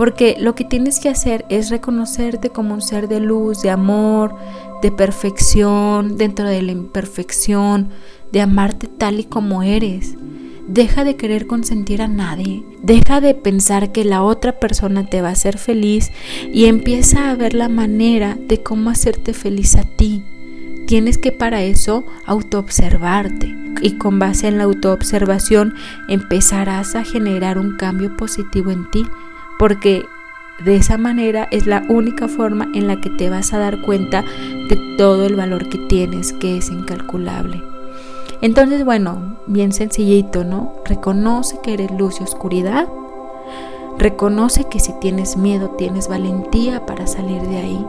Porque 0.00 0.34
lo 0.40 0.54
que 0.54 0.64
tienes 0.64 0.98
que 0.98 1.10
hacer 1.10 1.44
es 1.50 1.68
reconocerte 1.68 2.48
como 2.48 2.72
un 2.72 2.80
ser 2.80 3.06
de 3.06 3.20
luz, 3.20 3.60
de 3.60 3.68
amor, 3.68 4.34
de 4.80 4.90
perfección, 4.90 6.16
dentro 6.16 6.46
de 6.46 6.62
la 6.62 6.72
imperfección, 6.72 7.90
de 8.32 8.40
amarte 8.40 8.86
tal 8.86 9.20
y 9.20 9.24
como 9.24 9.62
eres. 9.62 10.14
Deja 10.66 11.04
de 11.04 11.16
querer 11.16 11.46
consentir 11.46 12.00
a 12.00 12.08
nadie. 12.08 12.64
Deja 12.82 13.20
de 13.20 13.34
pensar 13.34 13.92
que 13.92 14.06
la 14.06 14.22
otra 14.22 14.58
persona 14.58 15.04
te 15.04 15.20
va 15.20 15.28
a 15.28 15.32
hacer 15.32 15.58
feliz 15.58 16.10
y 16.50 16.64
empieza 16.64 17.28
a 17.28 17.34
ver 17.34 17.52
la 17.52 17.68
manera 17.68 18.38
de 18.40 18.62
cómo 18.62 18.88
hacerte 18.88 19.34
feliz 19.34 19.76
a 19.76 19.82
ti. 19.82 20.24
tienes 20.86 21.18
que 21.18 21.30
para 21.30 21.62
eso 21.62 22.04
autoobservarte 22.24 23.54
y 23.82 23.98
con 23.98 24.18
base 24.18 24.48
en 24.48 24.56
la 24.56 24.64
autoobservación 24.64 25.74
empezarás 26.08 26.94
a 26.94 27.04
generar 27.04 27.58
un 27.58 27.76
cambio 27.76 28.16
positivo 28.16 28.70
en 28.70 28.90
ti 28.90 29.04
porque 29.60 30.06
de 30.64 30.76
esa 30.76 30.96
manera 30.96 31.46
es 31.50 31.66
la 31.66 31.84
única 31.90 32.28
forma 32.28 32.66
en 32.74 32.86
la 32.86 32.98
que 33.02 33.10
te 33.10 33.28
vas 33.28 33.52
a 33.52 33.58
dar 33.58 33.82
cuenta 33.82 34.22
de 34.22 34.96
todo 34.96 35.26
el 35.26 35.36
valor 35.36 35.68
que 35.68 35.76
tienes, 35.76 36.32
que 36.32 36.56
es 36.56 36.70
incalculable. 36.70 37.62
Entonces, 38.40 38.86
bueno, 38.86 39.36
bien 39.46 39.72
sencillito, 39.72 40.44
¿no? 40.44 40.72
Reconoce 40.86 41.58
que 41.62 41.74
eres 41.74 41.90
luz 41.90 42.22
y 42.22 42.24
oscuridad. 42.24 42.88
Reconoce 43.98 44.64
que 44.64 44.80
si 44.80 44.94
tienes 44.98 45.36
miedo, 45.36 45.74
tienes 45.76 46.08
valentía 46.08 46.86
para 46.86 47.06
salir 47.06 47.42
de 47.42 47.58
ahí. 47.58 47.86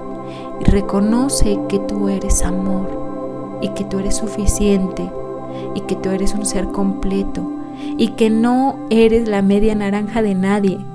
Y 0.59 0.65
reconoce 0.65 1.57
que 1.69 1.79
tú 1.79 2.09
eres 2.09 2.43
amor 2.43 3.59
y 3.61 3.69
que 3.69 3.85
tú 3.85 3.99
eres 3.99 4.17
suficiente 4.17 5.09
y 5.73 5.79
que 5.81 5.95
tú 5.95 6.09
eres 6.09 6.33
un 6.33 6.45
ser 6.45 6.65
completo 6.65 7.49
y 7.97 8.09
que 8.09 8.29
no 8.29 8.77
eres 8.89 9.29
la 9.29 9.41
media 9.41 9.73
naranja 9.73 10.21
de 10.21 10.35
nadie, 10.35 10.85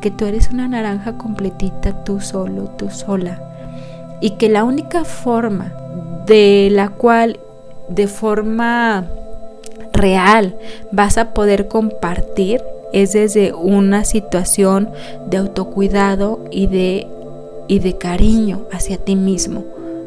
que 0.00 0.10
tú 0.10 0.26
eres 0.26 0.50
una 0.50 0.68
naranja 0.68 1.18
completita 1.18 2.04
tú 2.04 2.20
solo, 2.20 2.64
tú 2.76 2.90
sola. 2.90 3.42
Y 4.20 4.30
que 4.32 4.48
la 4.48 4.64
única 4.64 5.04
forma 5.04 5.72
de 6.26 6.68
la 6.70 6.88
cual 6.88 7.40
de 7.88 8.06
forma 8.06 9.06
real 9.92 10.56
vas 10.92 11.18
a 11.18 11.32
poder 11.32 11.68
compartir 11.68 12.62
es 12.92 13.12
desde 13.12 13.52
una 13.52 14.04
situación 14.04 14.90
de 15.26 15.36
autocuidado 15.38 16.44
y 16.50 16.66
de, 16.66 17.06
y 17.66 17.80
de 17.80 17.98
cariño 17.98 18.62
hacia 18.72 18.96
ti 18.98 19.16
mismo. 19.16 19.64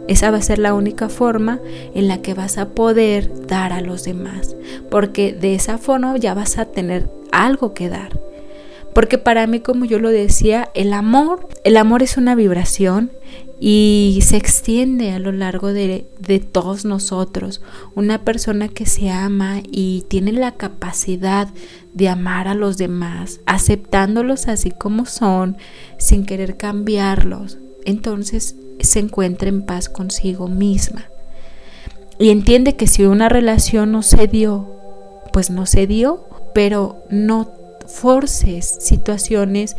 Esa 0.08 0.32
va 0.32 0.38
a 0.38 0.42
ser 0.42 0.60
la 0.60 0.74
única 0.74 1.10
forma 1.10 1.60
en 1.94 2.08
la 2.08 2.22
que 2.22 2.34
vas 2.34 2.58
a 2.58 2.70
poder 2.70 3.48
dar 3.48 3.72
a 3.72 3.82
los 3.82 4.04
demás, 4.04 4.56
porque 4.90 5.32
de 5.34 5.54
esa 5.54 5.78
forma 5.78 6.18
ya 6.18 6.34
vas 6.34 6.58
a 6.58 6.66
tener 6.66 7.08
algo 7.32 7.74
que 7.74 7.88
dar. 7.88 8.10
Porque 8.94 9.18
para 9.18 9.48
mí, 9.48 9.60
como 9.60 9.86
yo 9.86 10.00
lo 10.00 10.10
decía, 10.10 10.70
el 10.74 10.94
amor, 10.94 11.48
el 11.64 11.78
amor 11.78 12.04
es 12.04 12.18
una 12.18 12.36
vibración 12.36 13.12
y 13.60 14.20
se 14.24 14.38
extiende 14.38 15.12
a 15.12 15.20
lo 15.20 15.32
largo 15.32 15.72
de, 15.72 16.08
de, 16.20 16.40
todos 16.40 16.84
nosotros. 16.84 17.62
Una 17.96 18.26
persona 18.26 18.68
que 18.68 18.86
se 18.86 19.12
ama 19.12 19.62
y 19.72 20.04
tiene 20.08 20.32
la 20.32 20.54
capacidad 20.54 21.48
de 21.94 22.10
amar 22.10 22.48
a 22.48 22.56
los 22.56 22.78
demás, 22.78 23.40
aceptándolos 23.46 24.48
así 24.48 24.72
como 24.72 25.06
son, 25.06 25.58
sin 26.00 26.26
querer 26.26 26.58
cambiarlos, 26.58 27.60
entonces 27.86 28.56
se 28.80 29.00
encuentra 29.00 29.50
en 29.50 29.64
paz 29.64 29.90
consigo 29.90 30.48
misma. 30.48 31.06
Y 32.18 32.30
entiende 32.30 32.76
que 32.76 32.88
si 32.88 33.04
una 33.04 33.30
relación 33.30 33.92
no 33.92 34.02
se 34.02 34.28
dio, 34.28 34.70
pues 35.34 35.50
no 35.50 35.66
se 35.66 35.88
dio, 35.88 36.26
pero 36.54 37.04
no 37.10 37.61
forces 37.92 38.78
situaciones 38.80 39.76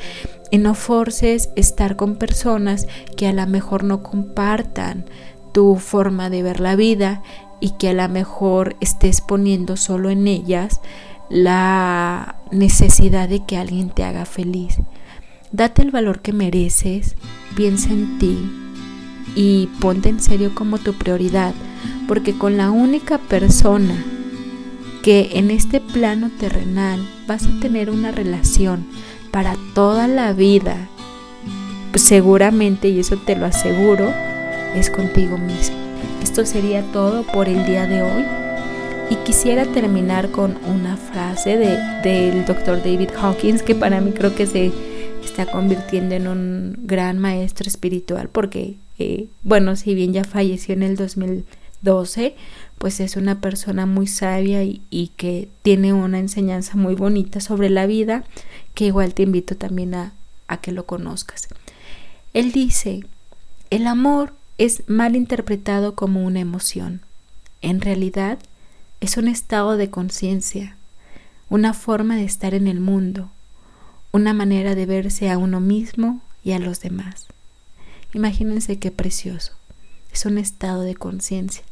y 0.50 0.58
no 0.58 0.74
forces 0.74 1.50
estar 1.56 1.96
con 1.96 2.16
personas 2.16 2.86
que 3.16 3.26
a 3.26 3.32
lo 3.32 3.46
mejor 3.46 3.84
no 3.84 4.02
compartan 4.02 5.06
tu 5.52 5.76
forma 5.76 6.30
de 6.30 6.42
ver 6.42 6.60
la 6.60 6.76
vida 6.76 7.22
y 7.60 7.70
que 7.78 7.88
a 7.90 7.92
lo 7.94 8.08
mejor 8.08 8.76
estés 8.80 9.20
poniendo 9.20 9.76
solo 9.76 10.10
en 10.10 10.26
ellas 10.26 10.80
la 11.30 12.36
necesidad 12.50 13.28
de 13.28 13.44
que 13.46 13.56
alguien 13.56 13.88
te 13.90 14.04
haga 14.04 14.26
feliz. 14.26 14.76
Date 15.52 15.82
el 15.82 15.90
valor 15.90 16.20
que 16.20 16.32
mereces, 16.32 17.16
piensa 17.56 17.90
en 17.90 18.18
ti 18.18 18.38
y 19.34 19.68
ponte 19.80 20.08
en 20.08 20.20
serio 20.20 20.54
como 20.54 20.78
tu 20.78 20.94
prioridad, 20.94 21.54
porque 22.08 22.36
con 22.36 22.56
la 22.56 22.70
única 22.70 23.18
persona 23.18 24.04
que 25.02 25.30
en 25.34 25.50
este 25.50 25.80
plano 25.80 26.30
terrenal 26.38 27.00
vas 27.26 27.46
a 27.46 27.60
tener 27.60 27.90
una 27.90 28.12
relación 28.12 28.86
para 29.32 29.56
toda 29.74 30.06
la 30.06 30.32
vida, 30.32 30.88
seguramente, 31.94 32.88
y 32.88 33.00
eso 33.00 33.16
te 33.16 33.34
lo 33.34 33.46
aseguro, 33.46 34.12
es 34.74 34.90
contigo 34.90 35.38
mismo. 35.38 35.76
Esto 36.22 36.46
sería 36.46 36.82
todo 36.92 37.24
por 37.24 37.48
el 37.48 37.66
día 37.66 37.86
de 37.86 38.02
hoy. 38.02 38.24
Y 39.10 39.16
quisiera 39.26 39.66
terminar 39.66 40.30
con 40.30 40.56
una 40.66 40.96
frase 40.96 41.58
de, 41.58 41.76
del 42.02 42.46
doctor 42.46 42.78
David 42.78 43.10
Hawkins, 43.20 43.62
que 43.62 43.74
para 43.74 44.00
mí 44.00 44.12
creo 44.12 44.34
que 44.34 44.46
se 44.46 44.72
está 45.24 45.46
convirtiendo 45.46 46.14
en 46.14 46.28
un 46.28 46.76
gran 46.84 47.18
maestro 47.18 47.68
espiritual, 47.68 48.28
porque, 48.30 48.76
eh, 48.98 49.26
bueno, 49.42 49.76
si 49.76 49.94
bien 49.94 50.12
ya 50.12 50.24
falleció 50.24 50.74
en 50.74 50.82
el 50.82 50.96
2012, 50.96 52.34
pues 52.78 53.00
es 53.00 53.16
una 53.16 53.40
persona 53.40 53.86
muy 53.86 54.06
sabia 54.06 54.62
y, 54.64 55.12
que 55.16 55.48
tiene 55.62 55.92
una 55.92 56.18
enseñanza 56.18 56.76
muy 56.76 56.94
bonita 56.94 57.40
sobre 57.40 57.70
la 57.70 57.86
vida, 57.86 58.24
que 58.74 58.86
igual 58.86 59.14
te 59.14 59.22
invito 59.22 59.56
también 59.56 59.94
a, 59.94 60.12
a 60.48 60.60
que 60.60 60.72
lo 60.72 60.84
conozcas. 60.86 61.48
Él 62.34 62.52
dice, 62.52 63.04
el 63.70 63.86
amor 63.86 64.34
es 64.58 64.82
mal 64.88 65.16
interpretado 65.16 65.94
como 65.94 66.24
una 66.24 66.40
emoción. 66.40 67.02
En 67.60 67.80
realidad, 67.80 68.38
es 69.00 69.16
un 69.16 69.28
estado 69.28 69.76
de 69.76 69.90
conciencia, 69.90 70.76
una 71.48 71.74
forma 71.74 72.16
de 72.16 72.24
estar 72.24 72.54
en 72.54 72.66
el 72.68 72.80
mundo, 72.80 73.30
una 74.12 74.34
manera 74.34 74.74
de 74.74 74.86
verse 74.86 75.30
a 75.30 75.38
uno 75.38 75.60
mismo 75.60 76.20
y 76.44 76.52
a 76.52 76.58
los 76.58 76.80
demás. 76.80 77.26
Imagínense 78.14 78.78
qué 78.78 78.90
precioso. 78.90 79.52
Es 80.12 80.26
un 80.26 80.38
estado 80.38 80.82
de 80.82 80.94
conciencia. 80.94 81.64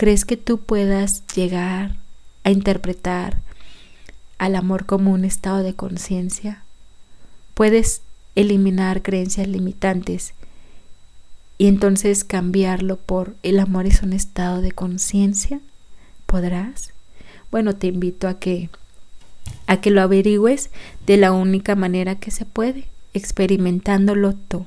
¿Crees 0.00 0.24
que 0.24 0.38
tú 0.38 0.56
puedas 0.60 1.26
llegar 1.34 1.94
a 2.42 2.50
interpretar 2.50 3.42
al 4.38 4.56
amor 4.56 4.86
como 4.86 5.12
un 5.12 5.26
estado 5.26 5.62
de 5.62 5.74
conciencia? 5.74 6.62
Puedes 7.52 8.00
eliminar 8.34 9.02
creencias 9.02 9.46
limitantes 9.46 10.32
y 11.58 11.66
entonces 11.66 12.24
cambiarlo 12.24 12.96
por 12.96 13.36
el 13.42 13.60
amor 13.60 13.84
es 13.84 14.02
un 14.02 14.14
estado 14.14 14.62
de 14.62 14.72
conciencia. 14.72 15.60
¿Podrás? 16.24 16.94
Bueno, 17.50 17.76
te 17.76 17.88
invito 17.88 18.26
a 18.26 18.38
que 18.38 18.70
a 19.66 19.82
que 19.82 19.90
lo 19.90 20.00
averigües 20.00 20.70
de 21.06 21.18
la 21.18 21.32
única 21.32 21.74
manera 21.74 22.14
que 22.14 22.30
se 22.30 22.46
puede, 22.46 22.86
experimentándolo 23.12 24.32
tú. 24.32 24.64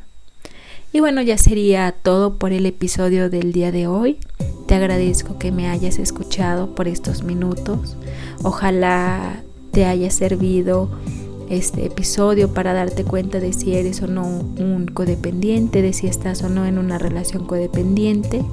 Y 0.95 0.99
bueno, 0.99 1.23
ya 1.23 1.39
sería 1.39 1.91
todo 1.91 2.37
por 2.37 2.53
el 2.53 2.67
episodio 2.67 3.31
del 3.31 3.51
día 3.51 3.71
de 3.71 3.87
hoy. 3.87 4.19
Te 4.67 4.75
agradezco 4.75 5.39
que 5.39 5.51
me 5.51 5.67
hayas 5.67 5.97
escuchado 5.97 6.75
por 6.75 6.87
estos 6.87 7.23
minutos. 7.23 7.97
Ojalá 8.43 9.41
te 9.71 9.85
haya 9.85 10.11
servido 10.11 10.91
este 11.49 11.87
episodio 11.87 12.53
para 12.53 12.73
darte 12.73 13.03
cuenta 13.03 13.39
de 13.39 13.53
si 13.53 13.73
eres 13.73 14.03
o 14.03 14.07
no 14.07 14.23
un 14.23 14.85
codependiente, 14.93 15.81
de 15.81 15.93
si 15.93 16.05
estás 16.05 16.43
o 16.43 16.49
no 16.49 16.67
en 16.67 16.77
una 16.77 16.99
relación 16.99 17.45
codependiente 17.45 18.43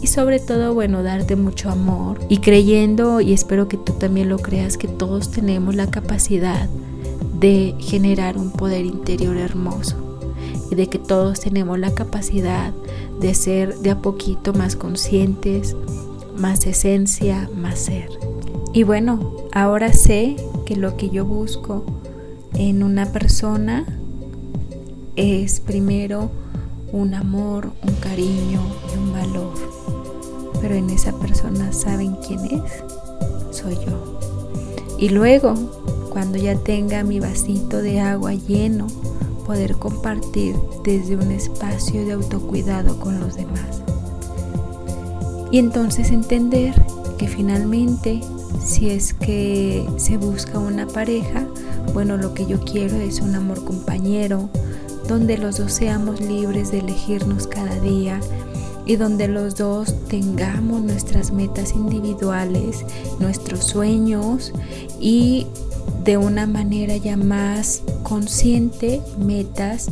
y 0.00 0.06
sobre 0.06 0.38
todo, 0.38 0.74
bueno, 0.74 1.02
darte 1.02 1.34
mucho 1.34 1.70
amor 1.70 2.20
y 2.28 2.38
creyendo 2.38 3.20
y 3.20 3.32
espero 3.32 3.66
que 3.66 3.78
tú 3.78 3.94
también 3.94 4.28
lo 4.28 4.38
creas 4.38 4.78
que 4.78 4.86
todos 4.86 5.32
tenemos 5.32 5.74
la 5.74 5.90
capacidad 5.90 6.68
de 7.40 7.74
generar 7.80 8.38
un 8.38 8.52
poder 8.52 8.86
interior 8.86 9.36
hermoso 9.36 10.13
de 10.74 10.88
que 10.88 10.98
todos 10.98 11.40
tenemos 11.40 11.78
la 11.78 11.94
capacidad 11.94 12.72
de 13.20 13.34
ser 13.34 13.76
de 13.78 13.90
a 13.90 13.98
poquito 13.98 14.52
más 14.52 14.76
conscientes, 14.76 15.76
más 16.36 16.66
esencia, 16.66 17.48
más 17.56 17.78
ser. 17.78 18.08
Y 18.72 18.82
bueno, 18.82 19.32
ahora 19.52 19.92
sé 19.92 20.36
que 20.66 20.76
lo 20.76 20.96
que 20.96 21.10
yo 21.10 21.24
busco 21.24 21.84
en 22.54 22.82
una 22.82 23.06
persona 23.06 23.84
es 25.16 25.60
primero 25.60 26.30
un 26.92 27.14
amor, 27.14 27.72
un 27.82 27.94
cariño 27.94 28.60
y 28.92 28.98
un 28.98 29.12
valor. 29.12 29.52
Pero 30.60 30.74
en 30.74 30.90
esa 30.90 31.12
persona 31.18 31.72
saben 31.72 32.16
quién 32.26 32.40
es, 32.44 33.56
soy 33.56 33.74
yo. 33.74 34.18
Y 34.98 35.08
luego, 35.08 35.54
cuando 36.10 36.38
ya 36.38 36.56
tenga 36.56 37.02
mi 37.02 37.20
vasito 37.20 37.82
de 37.82 38.00
agua 38.00 38.34
lleno, 38.34 38.86
poder 39.44 39.76
compartir 39.76 40.56
desde 40.82 41.16
un 41.16 41.30
espacio 41.30 42.04
de 42.04 42.12
autocuidado 42.12 42.98
con 42.98 43.20
los 43.20 43.36
demás. 43.36 43.82
Y 45.50 45.58
entonces 45.58 46.10
entender 46.10 46.74
que 47.18 47.28
finalmente, 47.28 48.20
si 48.60 48.90
es 48.90 49.14
que 49.14 49.86
se 49.98 50.16
busca 50.16 50.58
una 50.58 50.86
pareja, 50.86 51.46
bueno, 51.92 52.16
lo 52.16 52.34
que 52.34 52.46
yo 52.46 52.60
quiero 52.60 52.96
es 52.96 53.20
un 53.20 53.34
amor 53.34 53.64
compañero, 53.64 54.48
donde 55.06 55.38
los 55.38 55.58
dos 55.58 55.72
seamos 55.72 56.20
libres 56.20 56.72
de 56.72 56.80
elegirnos 56.80 57.46
cada 57.46 57.78
día 57.80 58.20
y 58.86 58.96
donde 58.96 59.28
los 59.28 59.56
dos 59.56 59.94
tengamos 60.08 60.82
nuestras 60.82 61.32
metas 61.32 61.72
individuales, 61.72 62.84
nuestros 63.18 63.64
sueños 63.64 64.52
y 65.00 65.46
de 66.04 66.16
una 66.16 66.46
manera 66.46 66.96
ya 66.96 67.16
más 67.16 67.82
consciente 68.02 69.00
metas 69.18 69.90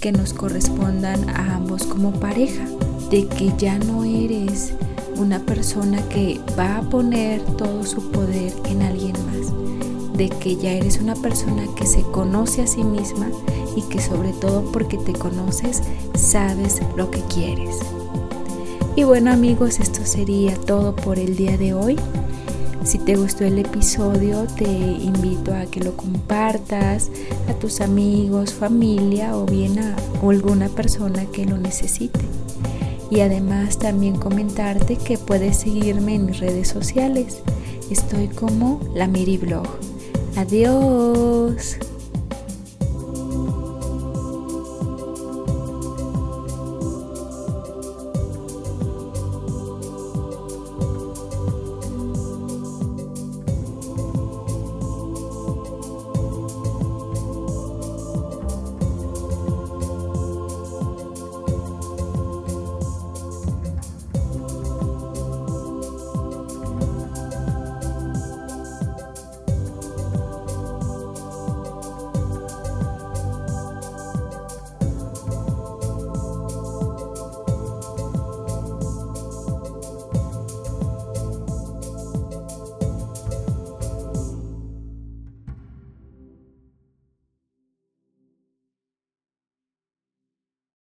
que 0.00 0.12
nos 0.12 0.34
correspondan 0.34 1.30
a 1.30 1.54
ambos 1.56 1.84
como 1.84 2.12
pareja, 2.12 2.66
de 3.10 3.26
que 3.26 3.52
ya 3.56 3.78
no 3.78 4.04
eres 4.04 4.74
una 5.16 5.40
persona 5.40 6.02
que 6.08 6.40
va 6.58 6.78
a 6.78 6.82
poner 6.82 7.40
todo 7.56 7.84
su 7.84 8.10
poder 8.10 8.52
en 8.66 8.82
alguien 8.82 9.14
más, 9.26 10.16
de 10.16 10.28
que 10.28 10.56
ya 10.56 10.72
eres 10.72 10.98
una 10.98 11.14
persona 11.14 11.66
que 11.76 11.86
se 11.86 12.02
conoce 12.02 12.62
a 12.62 12.66
sí 12.66 12.84
misma 12.84 13.30
y 13.76 13.82
que 13.82 14.00
sobre 14.00 14.32
todo 14.32 14.70
porque 14.72 14.98
te 14.98 15.12
conoces 15.12 15.82
sabes 16.14 16.80
lo 16.96 17.10
que 17.10 17.20
quieres. 17.22 17.78
Y 18.96 19.02
bueno 19.02 19.32
amigos, 19.32 19.80
esto 19.80 20.04
sería 20.04 20.54
todo 20.54 20.94
por 20.94 21.18
el 21.18 21.34
día 21.36 21.56
de 21.56 21.74
hoy. 21.74 21.96
Si 22.84 22.98
te 22.98 23.16
gustó 23.16 23.44
el 23.44 23.58
episodio, 23.58 24.46
te 24.58 24.64
invito 24.64 25.54
a 25.54 25.64
que 25.64 25.80
lo 25.80 25.96
compartas 25.96 27.10
a 27.48 27.54
tus 27.54 27.80
amigos, 27.80 28.52
familia 28.52 29.36
o 29.36 29.46
bien 29.46 29.78
a 29.78 29.96
alguna 30.22 30.68
persona 30.68 31.24
que 31.26 31.46
lo 31.46 31.56
necesite. 31.56 32.20
Y 33.10 33.20
además 33.20 33.78
también 33.78 34.16
comentarte 34.16 34.96
que 34.96 35.16
puedes 35.16 35.56
seguirme 35.58 36.16
en 36.16 36.26
mis 36.26 36.40
redes 36.40 36.68
sociales. 36.68 37.38
Estoy 37.90 38.28
como 38.28 38.80
la 38.94 39.06
Miri 39.06 39.38
Blog. 39.38 39.66
Adiós. 40.36 41.78